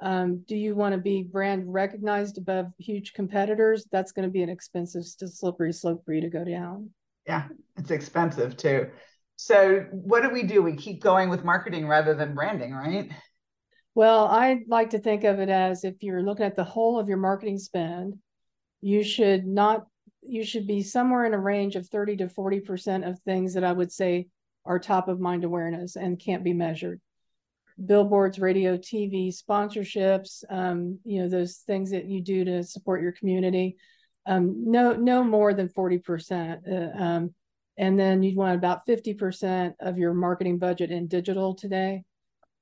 Um, 0.00 0.42
do 0.48 0.56
you 0.56 0.74
want 0.74 0.94
to 0.94 1.00
be 1.00 1.22
brand 1.22 1.72
recognized 1.72 2.38
above 2.38 2.66
huge 2.78 3.12
competitors? 3.12 3.86
That's 3.92 4.10
going 4.10 4.28
to 4.28 4.32
be 4.32 4.42
an 4.42 4.48
expensive, 4.48 5.04
slippery 5.04 5.72
slope 5.72 6.04
for 6.04 6.12
you 6.12 6.20
to 6.22 6.28
go 6.28 6.44
down. 6.44 6.90
Yeah, 7.26 7.46
it's 7.76 7.92
expensive 7.92 8.56
too. 8.56 8.90
So, 9.36 9.80
what 9.90 10.22
do 10.22 10.30
we 10.30 10.44
do? 10.44 10.62
We 10.62 10.76
keep 10.76 11.02
going 11.02 11.28
with 11.28 11.44
marketing 11.44 11.88
rather 11.88 12.14
than 12.14 12.34
branding, 12.34 12.72
right? 12.72 13.10
Well, 13.94 14.26
I 14.26 14.60
like 14.68 14.90
to 14.90 14.98
think 14.98 15.24
of 15.24 15.38
it 15.38 15.48
as 15.48 15.84
if 15.84 16.02
you're 16.02 16.22
looking 16.22 16.46
at 16.46 16.56
the 16.56 16.64
whole 16.64 16.98
of 16.98 17.08
your 17.08 17.16
marketing 17.16 17.58
spend, 17.58 18.14
you 18.80 19.02
should 19.02 19.46
not 19.46 19.86
you 20.26 20.44
should 20.44 20.66
be 20.66 20.82
somewhere 20.82 21.26
in 21.26 21.34
a 21.34 21.38
range 21.38 21.76
of 21.76 21.86
30 21.86 22.16
to 22.16 22.26
40% 22.28 23.08
of 23.08 23.20
things 23.20 23.54
that 23.54 23.64
I 23.64 23.72
would 23.72 23.92
say 23.92 24.28
are 24.64 24.78
top 24.78 25.08
of 25.08 25.20
mind 25.20 25.44
awareness 25.44 25.96
and 25.96 26.18
can't 26.18 26.42
be 26.42 26.54
measured. 26.54 27.00
Billboards, 27.84 28.38
radio, 28.38 28.76
TV, 28.76 29.28
sponsorships, 29.34 30.44
um, 30.48 30.98
you 31.04 31.20
know, 31.20 31.28
those 31.28 31.56
things 31.66 31.90
that 31.90 32.06
you 32.06 32.22
do 32.22 32.44
to 32.44 32.62
support 32.62 33.02
your 33.02 33.12
community. 33.12 33.76
Um, 34.26 34.70
no, 34.70 34.94
no 34.94 35.22
more 35.22 35.52
than 35.52 35.68
40%. 35.68 36.62
Uh, 36.66 37.02
um, 37.02 37.34
and 37.76 37.98
then 37.98 38.22
you'd 38.22 38.36
want 38.36 38.54
about 38.54 38.86
50% 38.86 39.74
of 39.80 39.98
your 39.98 40.14
marketing 40.14 40.58
budget 40.58 40.90
in 40.90 41.08
digital 41.08 41.54
today. 41.54 42.04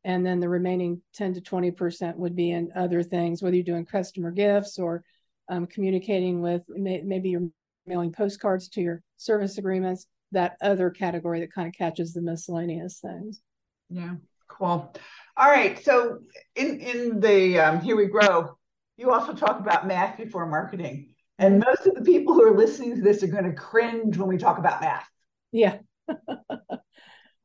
And 0.04 0.26
then 0.26 0.40
the 0.40 0.48
remaining 0.48 1.00
10 1.14 1.34
to 1.34 1.40
20% 1.40 2.16
would 2.16 2.34
be 2.34 2.50
in 2.50 2.72
other 2.74 3.02
things, 3.02 3.42
whether 3.42 3.54
you're 3.54 3.64
doing 3.64 3.86
customer 3.86 4.30
gifts 4.30 4.78
or 4.78 5.04
um, 5.48 5.66
communicating 5.66 6.40
with 6.40 6.62
may, 6.68 7.02
maybe 7.02 7.30
you're 7.30 7.48
mailing 7.86 8.12
postcards 8.12 8.68
to 8.70 8.80
your 8.80 9.02
service 9.16 9.58
agreements, 9.58 10.06
that 10.32 10.56
other 10.62 10.90
category 10.90 11.40
that 11.40 11.52
kind 11.52 11.68
of 11.68 11.74
catches 11.74 12.12
the 12.12 12.22
miscellaneous 12.22 13.00
things. 13.00 13.42
Yeah, 13.90 14.14
cool. 14.48 14.92
All 15.36 15.48
right. 15.48 15.82
So 15.84 16.20
in 16.56 16.80
in 16.80 17.20
the 17.20 17.58
um, 17.58 17.80
Here 17.80 17.96
We 17.96 18.06
Grow, 18.06 18.56
you 18.96 19.10
also 19.10 19.34
talk 19.34 19.60
about 19.60 19.86
math 19.86 20.16
before 20.16 20.46
marketing. 20.46 21.11
And 21.42 21.58
most 21.58 21.86
of 21.86 21.94
the 21.96 22.02
people 22.02 22.34
who 22.34 22.44
are 22.44 22.56
listening 22.56 22.94
to 22.94 23.02
this 23.02 23.22
are 23.22 23.28
going 23.28 23.44
to 23.44 23.52
cringe 23.52 24.16
when 24.16 24.28
we 24.28 24.38
talk 24.38 24.58
about 24.58 24.80
math. 24.80 25.08
Yeah. 25.50 25.78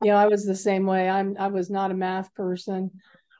yeah, 0.04 0.16
I 0.16 0.28
was 0.28 0.44
the 0.44 0.54
same 0.54 0.86
way. 0.86 1.08
I'm 1.08 1.36
I 1.38 1.48
was 1.48 1.68
not 1.68 1.90
a 1.90 1.94
math 1.94 2.32
person 2.34 2.92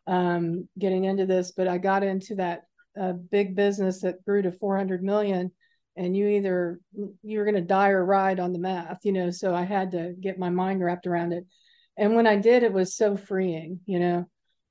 um, 0.09 0.69
getting 0.77 1.05
into 1.05 1.27
this, 1.27 1.53
but 1.53 1.69
I 1.69 1.79
got 1.79 2.03
into 2.03 2.35
that 2.37 2.63
a 2.97 3.13
big 3.13 3.55
business 3.55 4.01
that 4.01 4.25
grew 4.25 4.43
to 4.43 4.51
400 4.51 5.03
million 5.03 5.53
and 5.97 6.17
you 6.17 6.27
either 6.27 6.81
you're 7.23 7.45
going 7.45 7.55
to 7.55 7.61
die 7.61 7.91
or 7.91 8.05
ride 8.05 8.41
on 8.41 8.53
the 8.53 8.59
math 8.59 9.05
you 9.05 9.13
know 9.13 9.31
so 9.31 9.55
i 9.55 9.63
had 9.63 9.93
to 9.93 10.15
get 10.21 10.39
my 10.39 10.51
mind 10.51 10.83
wrapped 10.83 11.07
around 11.07 11.33
it 11.33 11.45
and 11.97 12.17
when 12.17 12.27
i 12.27 12.35
did 12.35 12.63
it 12.65 12.73
was 12.73 12.97
so 12.97 13.17
freeing 13.17 13.79
you 13.87 14.01
know 14.01 14.25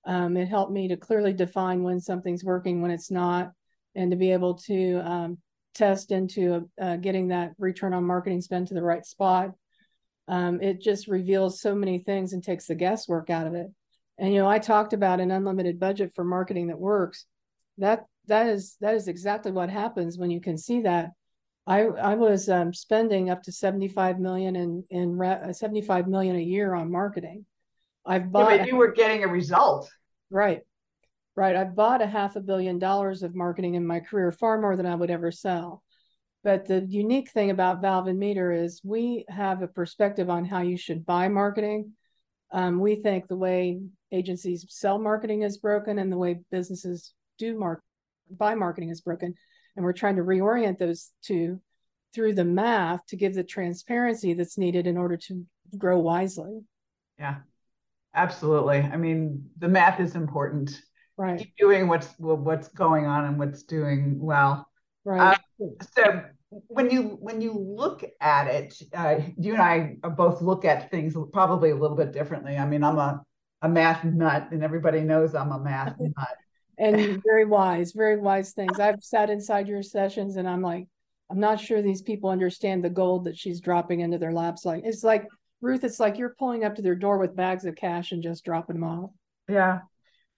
um, 0.06 0.36
it 0.36 0.48
helped 0.48 0.72
me 0.72 0.90
to 0.90 0.98
clearly 0.98 1.32
define 1.32 1.84
when 1.84 2.00
something's 2.00 2.44
working 2.44 2.82
when 2.82 2.92
it's 2.92 3.12
not 3.12 3.52
and 3.96 4.12
to 4.12 4.18
be 4.18 4.32
able 4.32 4.56
to 4.56 5.02
um, 5.06 5.38
test 5.74 6.12
into 6.12 6.70
uh, 6.82 6.96
getting 6.98 7.30
that 7.30 7.54
return 7.58 7.94
on 7.94 8.04
marketing 8.04 8.42
spend 8.42 8.68
to 8.68 8.74
the 8.74 8.84
right 8.84 9.06
spot 9.06 9.52
um, 10.28 10.62
it 10.62 10.82
just 10.82 11.08
reveals 11.08 11.62
so 11.62 11.74
many 11.74 12.00
things 12.00 12.34
and 12.34 12.44
takes 12.44 12.68
the 12.68 12.76
guesswork 12.76 13.30
out 13.30 13.48
of 13.48 13.54
it 13.54 13.68
and 14.18 14.34
you 14.34 14.40
know 14.40 14.50
i 14.50 14.60
talked 14.60 14.94
about 14.94 15.20
an 15.20 15.32
unlimited 15.32 15.80
budget 15.80 16.14
for 16.14 16.24
marketing 16.24 16.68
that 16.68 16.80
works 16.80 17.26
that 17.78 18.06
that 18.28 18.48
is 18.48 18.76
that 18.82 18.96
is 18.96 19.08
exactly 19.08 19.52
what 19.52 19.70
happens 19.70 20.18
when 20.18 20.30
you 20.30 20.40
can 20.40 20.58
see 20.58 20.82
that. 20.82 21.12
I 21.66 21.84
I 21.86 22.16
was 22.16 22.50
um, 22.50 22.74
spending 22.74 23.30
up 23.30 23.44
to 23.44 23.52
seventy 23.52 23.88
five 23.88 24.20
million 24.20 24.56
in 24.56 24.84
in 24.90 25.18
re- 25.18 25.42
uh, 25.50 25.54
seventy 25.54 25.82
five 25.82 26.08
million 26.08 26.36
a 26.36 26.42
year 26.42 26.74
on 26.74 26.92
marketing. 26.92 27.46
I've 28.06 28.32
bought. 28.32 28.52
Yeah, 28.52 28.58
but 28.60 28.68
you 28.68 28.76
were 28.76 28.92
getting 28.92 29.24
a 29.24 29.28
result. 29.28 29.90
Right, 30.30 30.62
right. 31.38 31.56
I've 31.56 31.76
bought 31.76 32.02
a 32.02 32.08
half 32.08 32.36
a 32.36 32.42
billion 32.42 32.80
dollars 32.80 33.24
of 33.24 33.36
marketing 33.36 33.76
in 33.76 33.88
my 33.88 34.02
career, 34.02 34.32
far 34.34 34.60
more 34.60 34.76
than 34.76 34.88
I 34.88 34.96
would 34.96 35.12
ever 35.12 35.32
sell. 35.32 35.84
But 36.44 36.66
the 36.66 36.86
unique 36.90 37.30
thing 37.30 37.52
about 37.52 37.82
Valve 37.82 38.08
and 38.08 38.20
Meter 38.20 38.52
is 38.52 38.82
we 38.84 39.24
have 39.30 39.62
a 39.62 39.68
perspective 39.68 40.30
on 40.30 40.46
how 40.46 40.62
you 40.62 40.78
should 40.78 41.06
buy 41.06 41.28
marketing. 41.30 41.94
Um, 42.52 42.80
we 42.80 42.96
think 42.96 43.28
the 43.28 43.36
way 43.36 43.80
agencies 44.12 44.66
sell 44.70 44.98
marketing 44.98 45.44
is 45.44 45.58
broken, 45.58 46.00
and 46.00 46.12
the 46.12 46.18
way 46.18 46.40
businesses 46.52 47.14
do 47.38 47.58
mark 47.58 47.84
buy 48.30 48.56
marketing 48.56 48.90
is 48.90 49.00
broken 49.00 49.34
and 49.78 49.86
we're 49.86 49.94
trying 49.94 50.18
to 50.18 50.22
reorient 50.22 50.78
those 50.78 51.12
two 51.22 51.62
through 52.14 52.34
the 52.34 52.44
math 52.44 53.06
to 53.06 53.16
give 53.16 53.34
the 53.34 53.44
transparency 53.44 54.34
that's 54.34 54.58
needed 54.58 54.86
in 54.86 54.98
order 54.98 55.16
to 55.16 55.46
grow 55.78 55.98
wisely 55.98 56.60
yeah 57.18 57.38
Absolutely. 58.18 58.80
I 58.80 58.98
mean, 58.98 59.48
the 59.60 59.68
math 59.68 60.00
is 60.00 60.16
important. 60.16 60.82
Right. 61.18 61.40
Keep 61.40 61.58
doing 61.58 61.88
what's 61.88 62.14
what's 62.18 62.68
going 62.70 63.06
on 63.06 63.26
and 63.26 63.40
what's 63.40 63.64
doing 63.64 64.20
well. 64.20 64.68
Right. 65.04 65.38
Uh, 65.60 65.70
so 65.96 66.24
when 66.68 66.90
you 66.90 67.18
when 67.20 67.42
you 67.42 67.54
look 67.54 68.04
at 68.22 68.48
it, 68.48 68.82
uh, 68.94 69.16
you 69.38 69.54
and 69.54 69.62
I 69.62 69.96
both 70.10 70.42
look 70.42 70.64
at 70.64 70.92
things 70.92 71.16
probably 71.34 71.72
a 71.72 71.76
little 71.76 71.98
bit 71.98 72.12
differently. 72.12 72.56
I 72.56 72.66
mean, 72.66 72.84
I'm 72.84 73.00
a 73.00 73.22
a 73.64 73.70
math 73.70 74.04
nut, 74.04 74.50
and 74.52 74.64
everybody 74.64 75.02
knows 75.02 75.34
I'm 75.34 75.52
a 75.52 75.60
math 75.60 75.96
nut. 76.00 76.38
and 76.78 77.22
very 77.26 77.46
wise, 77.46 77.92
very 77.94 78.18
wise 78.18 78.52
things. 78.54 78.80
I've 78.80 79.04
sat 79.04 79.30
inside 79.30 79.68
your 79.68 79.82
sessions, 79.82 80.36
and 80.36 80.48
I'm 80.48 80.62
like, 80.62 80.88
I'm 81.30 81.40
not 81.40 81.60
sure 81.60 81.82
these 81.82 82.02
people 82.02 82.30
understand 82.30 82.84
the 82.84 82.90
gold 82.90 83.26
that 83.26 83.38
she's 83.38 83.60
dropping 83.60 84.02
into 84.02 84.18
their 84.18 84.34
laps. 84.34 84.66
Like 84.66 84.84
it's 84.86 85.04
like 85.04 85.26
Ruth, 85.62 85.84
it's 85.84 86.00
like 86.00 86.18
you're 86.18 86.36
pulling 86.38 86.64
up 86.64 86.76
to 86.76 86.82
their 86.82 86.96
door 86.96 87.18
with 87.18 87.36
bags 87.36 87.66
of 87.66 87.76
cash 87.76 88.12
and 88.12 88.22
just 88.22 88.46
dropping 88.46 88.76
them 88.76 88.84
off. 88.84 89.10
Yeah, 89.50 89.80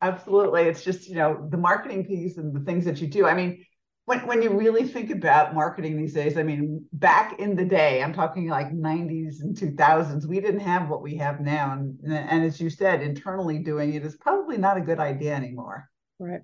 absolutely. 0.02 0.64
It's 0.64 0.84
just 0.84 1.08
you 1.08 1.16
know 1.16 1.48
the 1.50 1.58
marketing 1.58 2.06
piece 2.06 2.38
and 2.38 2.56
the 2.56 2.62
things 2.62 2.86
that 2.86 3.02
you 3.02 3.08
do. 3.08 3.26
I 3.26 3.34
mean, 3.34 3.66
when 4.06 4.26
when 4.26 4.42
you 4.42 4.58
really 4.58 4.88
think 4.88 5.12
about 5.12 5.54
marketing 5.54 5.98
these 5.98 6.14
days, 6.14 6.38
I 6.38 6.44
mean, 6.44 6.86
back 6.94 7.40
in 7.40 7.56
the 7.56 7.66
day, 7.66 8.02
I'm 8.02 8.14
talking 8.14 8.48
like 8.48 8.72
90s 8.72 9.42
and 9.42 9.56
2000s, 9.56 10.26
we 10.26 10.40
didn't 10.40 10.62
have 10.62 10.90
what 10.90 11.04
we 11.04 11.16
have 11.18 11.40
now, 11.40 11.74
and 11.74 11.98
and 12.04 12.44
as 12.44 12.60
you 12.60 12.72
said, 12.72 13.02
internally 13.02 13.60
doing 13.60 13.94
it 13.94 14.04
is 14.04 14.16
probably 14.16 14.58
not 14.58 14.78
a 14.78 14.82
good 14.82 15.00
idea 15.00 15.36
anymore. 15.36 15.90
Right. 16.18 16.42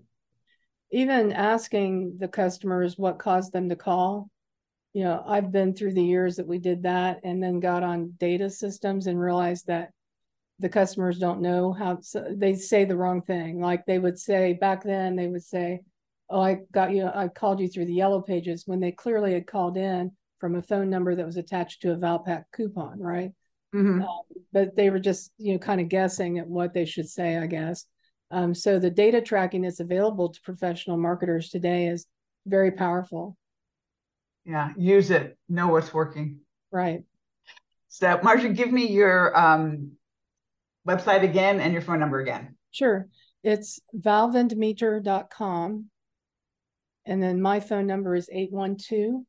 Even 0.91 1.31
asking 1.31 2.17
the 2.19 2.27
customers 2.27 2.97
what 2.97 3.19
caused 3.19 3.51
them 3.51 3.69
to 3.69 3.75
call. 3.75 4.29
You 4.93 5.03
know, 5.03 5.23
I've 5.27 5.51
been 5.51 5.73
through 5.73 5.93
the 5.93 6.03
years 6.03 6.37
that 6.37 6.47
we 6.47 6.57
did 6.57 6.83
that 6.83 7.19
and 7.23 7.43
then 7.43 7.59
got 7.59 7.83
on 7.83 8.13
data 8.17 8.49
systems 8.49 9.07
and 9.07 9.19
realized 9.19 9.67
that 9.67 9.89
the 10.59 10.69
customers 10.69 11.19
don't 11.19 11.41
know 11.41 11.73
how 11.73 11.99
so 12.01 12.25
they 12.31 12.55
say 12.55 12.85
the 12.85 12.95
wrong 12.95 13.21
thing. 13.21 13.59
Like 13.59 13.85
they 13.85 13.99
would 13.99 14.17
say 14.17 14.53
back 14.53 14.83
then, 14.83 15.15
they 15.15 15.27
would 15.27 15.43
say, 15.43 15.81
oh, 16.29 16.41
I 16.41 16.59
got 16.71 16.91
you, 16.91 17.09
I 17.13 17.27
called 17.27 17.59
you 17.59 17.67
through 17.67 17.85
the 17.85 17.93
yellow 17.93 18.21
pages 18.21 18.63
when 18.65 18.79
they 18.79 18.91
clearly 18.91 19.33
had 19.33 19.47
called 19.47 19.77
in 19.77 20.11
from 20.39 20.55
a 20.55 20.61
phone 20.61 20.89
number 20.89 21.15
that 21.15 21.25
was 21.25 21.37
attached 21.37 21.81
to 21.81 21.91
a 21.91 21.97
Valpak 21.97 22.45
coupon, 22.53 22.99
right? 22.99 23.31
Mm-hmm. 23.73 24.01
Um, 24.01 24.21
but 24.53 24.75
they 24.75 24.89
were 24.89 24.99
just, 24.99 25.31
you 25.37 25.53
know, 25.53 25.59
kind 25.59 25.81
of 25.81 25.89
guessing 25.89 26.39
at 26.39 26.47
what 26.47 26.73
they 26.73 26.85
should 26.85 27.09
say, 27.09 27.37
I 27.37 27.47
guess. 27.47 27.85
Um, 28.31 28.53
so 28.53 28.79
the 28.79 28.89
data 28.89 29.21
tracking 29.21 29.61
that's 29.61 29.81
available 29.81 30.29
to 30.29 30.41
professional 30.41 30.97
marketers 30.97 31.49
today 31.49 31.87
is 31.87 32.05
very 32.45 32.71
powerful. 32.71 33.37
Yeah, 34.45 34.71
use 34.77 35.11
it. 35.11 35.37
Know 35.49 35.67
what's 35.67 35.93
working. 35.93 36.39
Right. 36.71 37.03
So, 37.87 38.19
Marcia, 38.23 38.49
give 38.49 38.71
me 38.71 38.87
your 38.87 39.37
um, 39.37 39.91
website 40.87 41.23
again 41.23 41.59
and 41.59 41.73
your 41.73 41.81
phone 41.81 41.99
number 41.99 42.19
again. 42.19 42.55
Sure. 42.71 43.07
It's 43.43 43.79
valveandmeter.com. 43.97 45.85
And 47.05 47.21
then 47.21 47.41
my 47.41 47.59
phone 47.59 47.85
number 47.85 48.15
is 48.15 48.29
812 48.31 49.23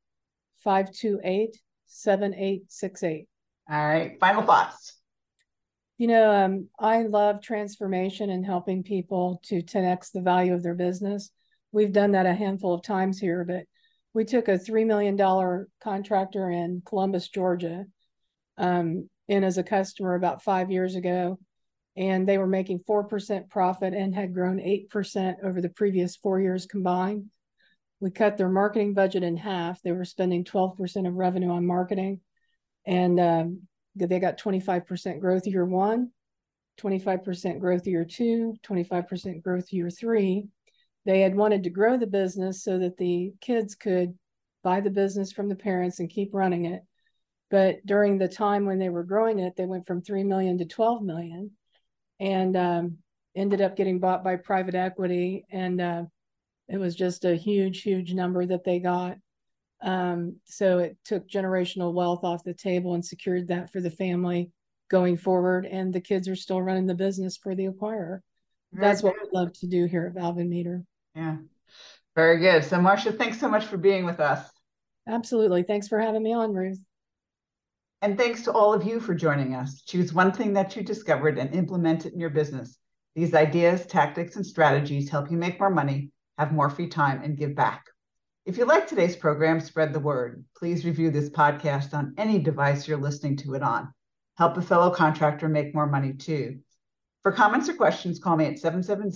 528 0.64 1.60
7868. 1.86 3.26
All 3.70 3.86
right. 3.86 4.18
Final 4.20 4.42
thoughts. 4.42 4.94
You 5.98 6.08
know, 6.08 6.30
um, 6.30 6.68
I 6.78 7.02
love 7.02 7.40
transformation 7.40 8.30
and 8.30 8.44
helping 8.44 8.82
people 8.82 9.40
to 9.44 9.62
10x 9.62 10.12
the 10.12 10.20
value 10.20 10.52
of 10.54 10.62
their 10.62 10.74
business. 10.74 11.30
We've 11.72 11.92
done 11.92 12.12
that 12.12 12.26
a 12.26 12.34
handful 12.34 12.74
of 12.74 12.82
times 12.82 13.18
here, 13.18 13.44
but 13.44 13.64
we 14.12 14.24
took 14.24 14.48
a 14.48 14.58
$3 14.58 14.86
million 14.86 15.66
contractor 15.82 16.50
in 16.50 16.82
Columbus, 16.84 17.28
Georgia, 17.28 17.84
um, 18.58 19.08
in 19.28 19.44
as 19.44 19.58
a 19.58 19.62
customer 19.62 20.14
about 20.14 20.42
five 20.42 20.70
years 20.70 20.96
ago. 20.96 21.38
And 21.96 22.28
they 22.28 22.38
were 22.38 22.46
making 22.46 22.80
4% 22.80 23.48
profit 23.48 23.94
and 23.94 24.14
had 24.14 24.34
grown 24.34 24.58
8% 24.58 25.36
over 25.42 25.60
the 25.60 25.70
previous 25.70 26.16
four 26.16 26.40
years 26.40 26.66
combined. 26.66 27.30
We 28.00 28.10
cut 28.10 28.36
their 28.36 28.50
marketing 28.50 28.92
budget 28.92 29.22
in 29.22 29.36
half. 29.36 29.80
They 29.80 29.92
were 29.92 30.04
spending 30.04 30.44
12% 30.44 31.08
of 31.08 31.14
revenue 31.14 31.50
on 31.50 31.66
marketing. 31.66 32.20
And 32.86 33.18
um, 33.18 33.62
they 33.96 34.20
got 34.20 34.38
25% 34.38 35.20
growth 35.20 35.46
year 35.46 35.64
one, 35.64 36.10
25% 36.78 37.58
growth 37.58 37.86
year 37.86 38.04
two, 38.04 38.54
25% 38.66 39.42
growth 39.42 39.72
year 39.72 39.88
three. 39.88 40.46
They 41.06 41.20
had 41.20 41.34
wanted 41.34 41.62
to 41.64 41.70
grow 41.70 41.96
the 41.96 42.06
business 42.06 42.62
so 42.62 42.78
that 42.78 42.98
the 42.98 43.32
kids 43.40 43.74
could 43.74 44.18
buy 44.62 44.80
the 44.80 44.90
business 44.90 45.32
from 45.32 45.48
the 45.48 45.54
parents 45.54 46.00
and 46.00 46.10
keep 46.10 46.34
running 46.34 46.66
it. 46.66 46.82
But 47.50 47.86
during 47.86 48.18
the 48.18 48.28
time 48.28 48.66
when 48.66 48.78
they 48.78 48.88
were 48.88 49.04
growing 49.04 49.38
it, 49.38 49.54
they 49.56 49.66
went 49.66 49.86
from 49.86 50.02
3 50.02 50.24
million 50.24 50.58
to 50.58 50.64
12 50.64 51.02
million 51.02 51.52
and 52.20 52.56
um, 52.56 52.98
ended 53.34 53.60
up 53.60 53.76
getting 53.76 53.98
bought 53.98 54.24
by 54.24 54.36
private 54.36 54.74
equity. 54.74 55.44
And 55.50 55.80
uh, 55.80 56.02
it 56.68 56.78
was 56.78 56.94
just 56.94 57.24
a 57.24 57.34
huge, 57.34 57.82
huge 57.82 58.12
number 58.12 58.44
that 58.46 58.64
they 58.64 58.78
got. 58.78 59.18
Um, 59.82 60.36
so 60.44 60.78
it 60.78 60.96
took 61.04 61.28
generational 61.28 61.92
wealth 61.92 62.24
off 62.24 62.44
the 62.44 62.54
table 62.54 62.94
and 62.94 63.04
secured 63.04 63.48
that 63.48 63.70
for 63.70 63.80
the 63.80 63.90
family 63.90 64.50
going 64.90 65.16
forward. 65.16 65.66
And 65.66 65.92
the 65.92 66.00
kids 66.00 66.28
are 66.28 66.36
still 66.36 66.62
running 66.62 66.86
the 66.86 66.94
business 66.94 67.36
for 67.36 67.54
the 67.54 67.66
acquirer. 67.66 68.20
Very 68.72 68.86
That's 68.86 69.02
what 69.02 69.14
we 69.14 69.28
love 69.32 69.52
to 69.60 69.66
do 69.66 69.84
here 69.86 70.06
at 70.06 70.20
Valve 70.20 70.38
and 70.38 70.50
Meter. 70.50 70.84
Yeah. 71.14 71.36
Very 72.14 72.38
good. 72.38 72.64
So, 72.64 72.80
Marcia, 72.80 73.12
thanks 73.12 73.38
so 73.38 73.48
much 73.48 73.66
for 73.66 73.76
being 73.76 74.06
with 74.06 74.20
us. 74.20 74.50
Absolutely. 75.06 75.62
Thanks 75.62 75.86
for 75.86 76.00
having 76.00 76.22
me 76.22 76.32
on, 76.32 76.52
Ruth. 76.52 76.80
And 78.02 78.18
thanks 78.18 78.42
to 78.42 78.52
all 78.52 78.74
of 78.74 78.84
you 78.84 79.00
for 79.00 79.14
joining 79.14 79.54
us. 79.54 79.82
Choose 79.82 80.12
one 80.12 80.32
thing 80.32 80.52
that 80.52 80.76
you 80.76 80.82
discovered 80.82 81.38
and 81.38 81.54
implement 81.54 82.04
it 82.04 82.12
in 82.12 82.20
your 82.20 82.30
business. 82.30 82.78
These 83.14 83.34
ideas, 83.34 83.86
tactics, 83.86 84.36
and 84.36 84.44
strategies 84.46 85.08
help 85.08 85.30
you 85.30 85.38
make 85.38 85.58
more 85.58 85.70
money, 85.70 86.10
have 86.36 86.52
more 86.52 86.68
free 86.68 86.88
time, 86.88 87.22
and 87.22 87.38
give 87.38 87.54
back. 87.54 87.86
If 88.44 88.58
you 88.58 88.66
like 88.66 88.86
today's 88.86 89.16
program, 89.16 89.60
spread 89.60 89.92
the 89.92 90.00
word. 90.00 90.44
Please 90.56 90.84
review 90.84 91.10
this 91.10 91.30
podcast 91.30 91.94
on 91.94 92.14
any 92.18 92.38
device 92.38 92.86
you're 92.86 92.98
listening 92.98 93.36
to 93.38 93.54
it 93.54 93.62
on. 93.62 93.92
Help 94.36 94.58
a 94.58 94.62
fellow 94.62 94.90
contractor 94.90 95.48
make 95.48 95.74
more 95.74 95.86
money 95.86 96.12
too. 96.12 96.58
For 97.22 97.32
comments 97.32 97.68
or 97.70 97.74
questions, 97.74 98.18
call 98.18 98.36
me 98.36 98.44
at 98.44 98.58
770 98.58 99.10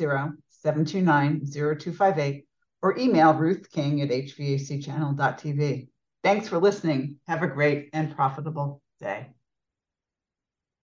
729 0.49 1.45
0258 1.45 2.47
or 2.83 2.99
email 2.99 3.35
Ruth 3.35 3.71
King 3.71 4.01
at 4.01 4.09
hvacchannel.tv. 4.09 5.90
Thanks 6.23 6.49
for 6.49 6.59
listening. 6.59 7.17
Have 7.29 7.43
a 7.43 7.47
great 7.47 7.91
and 7.93 8.15
profitable 8.15 8.83
day. 9.01 9.29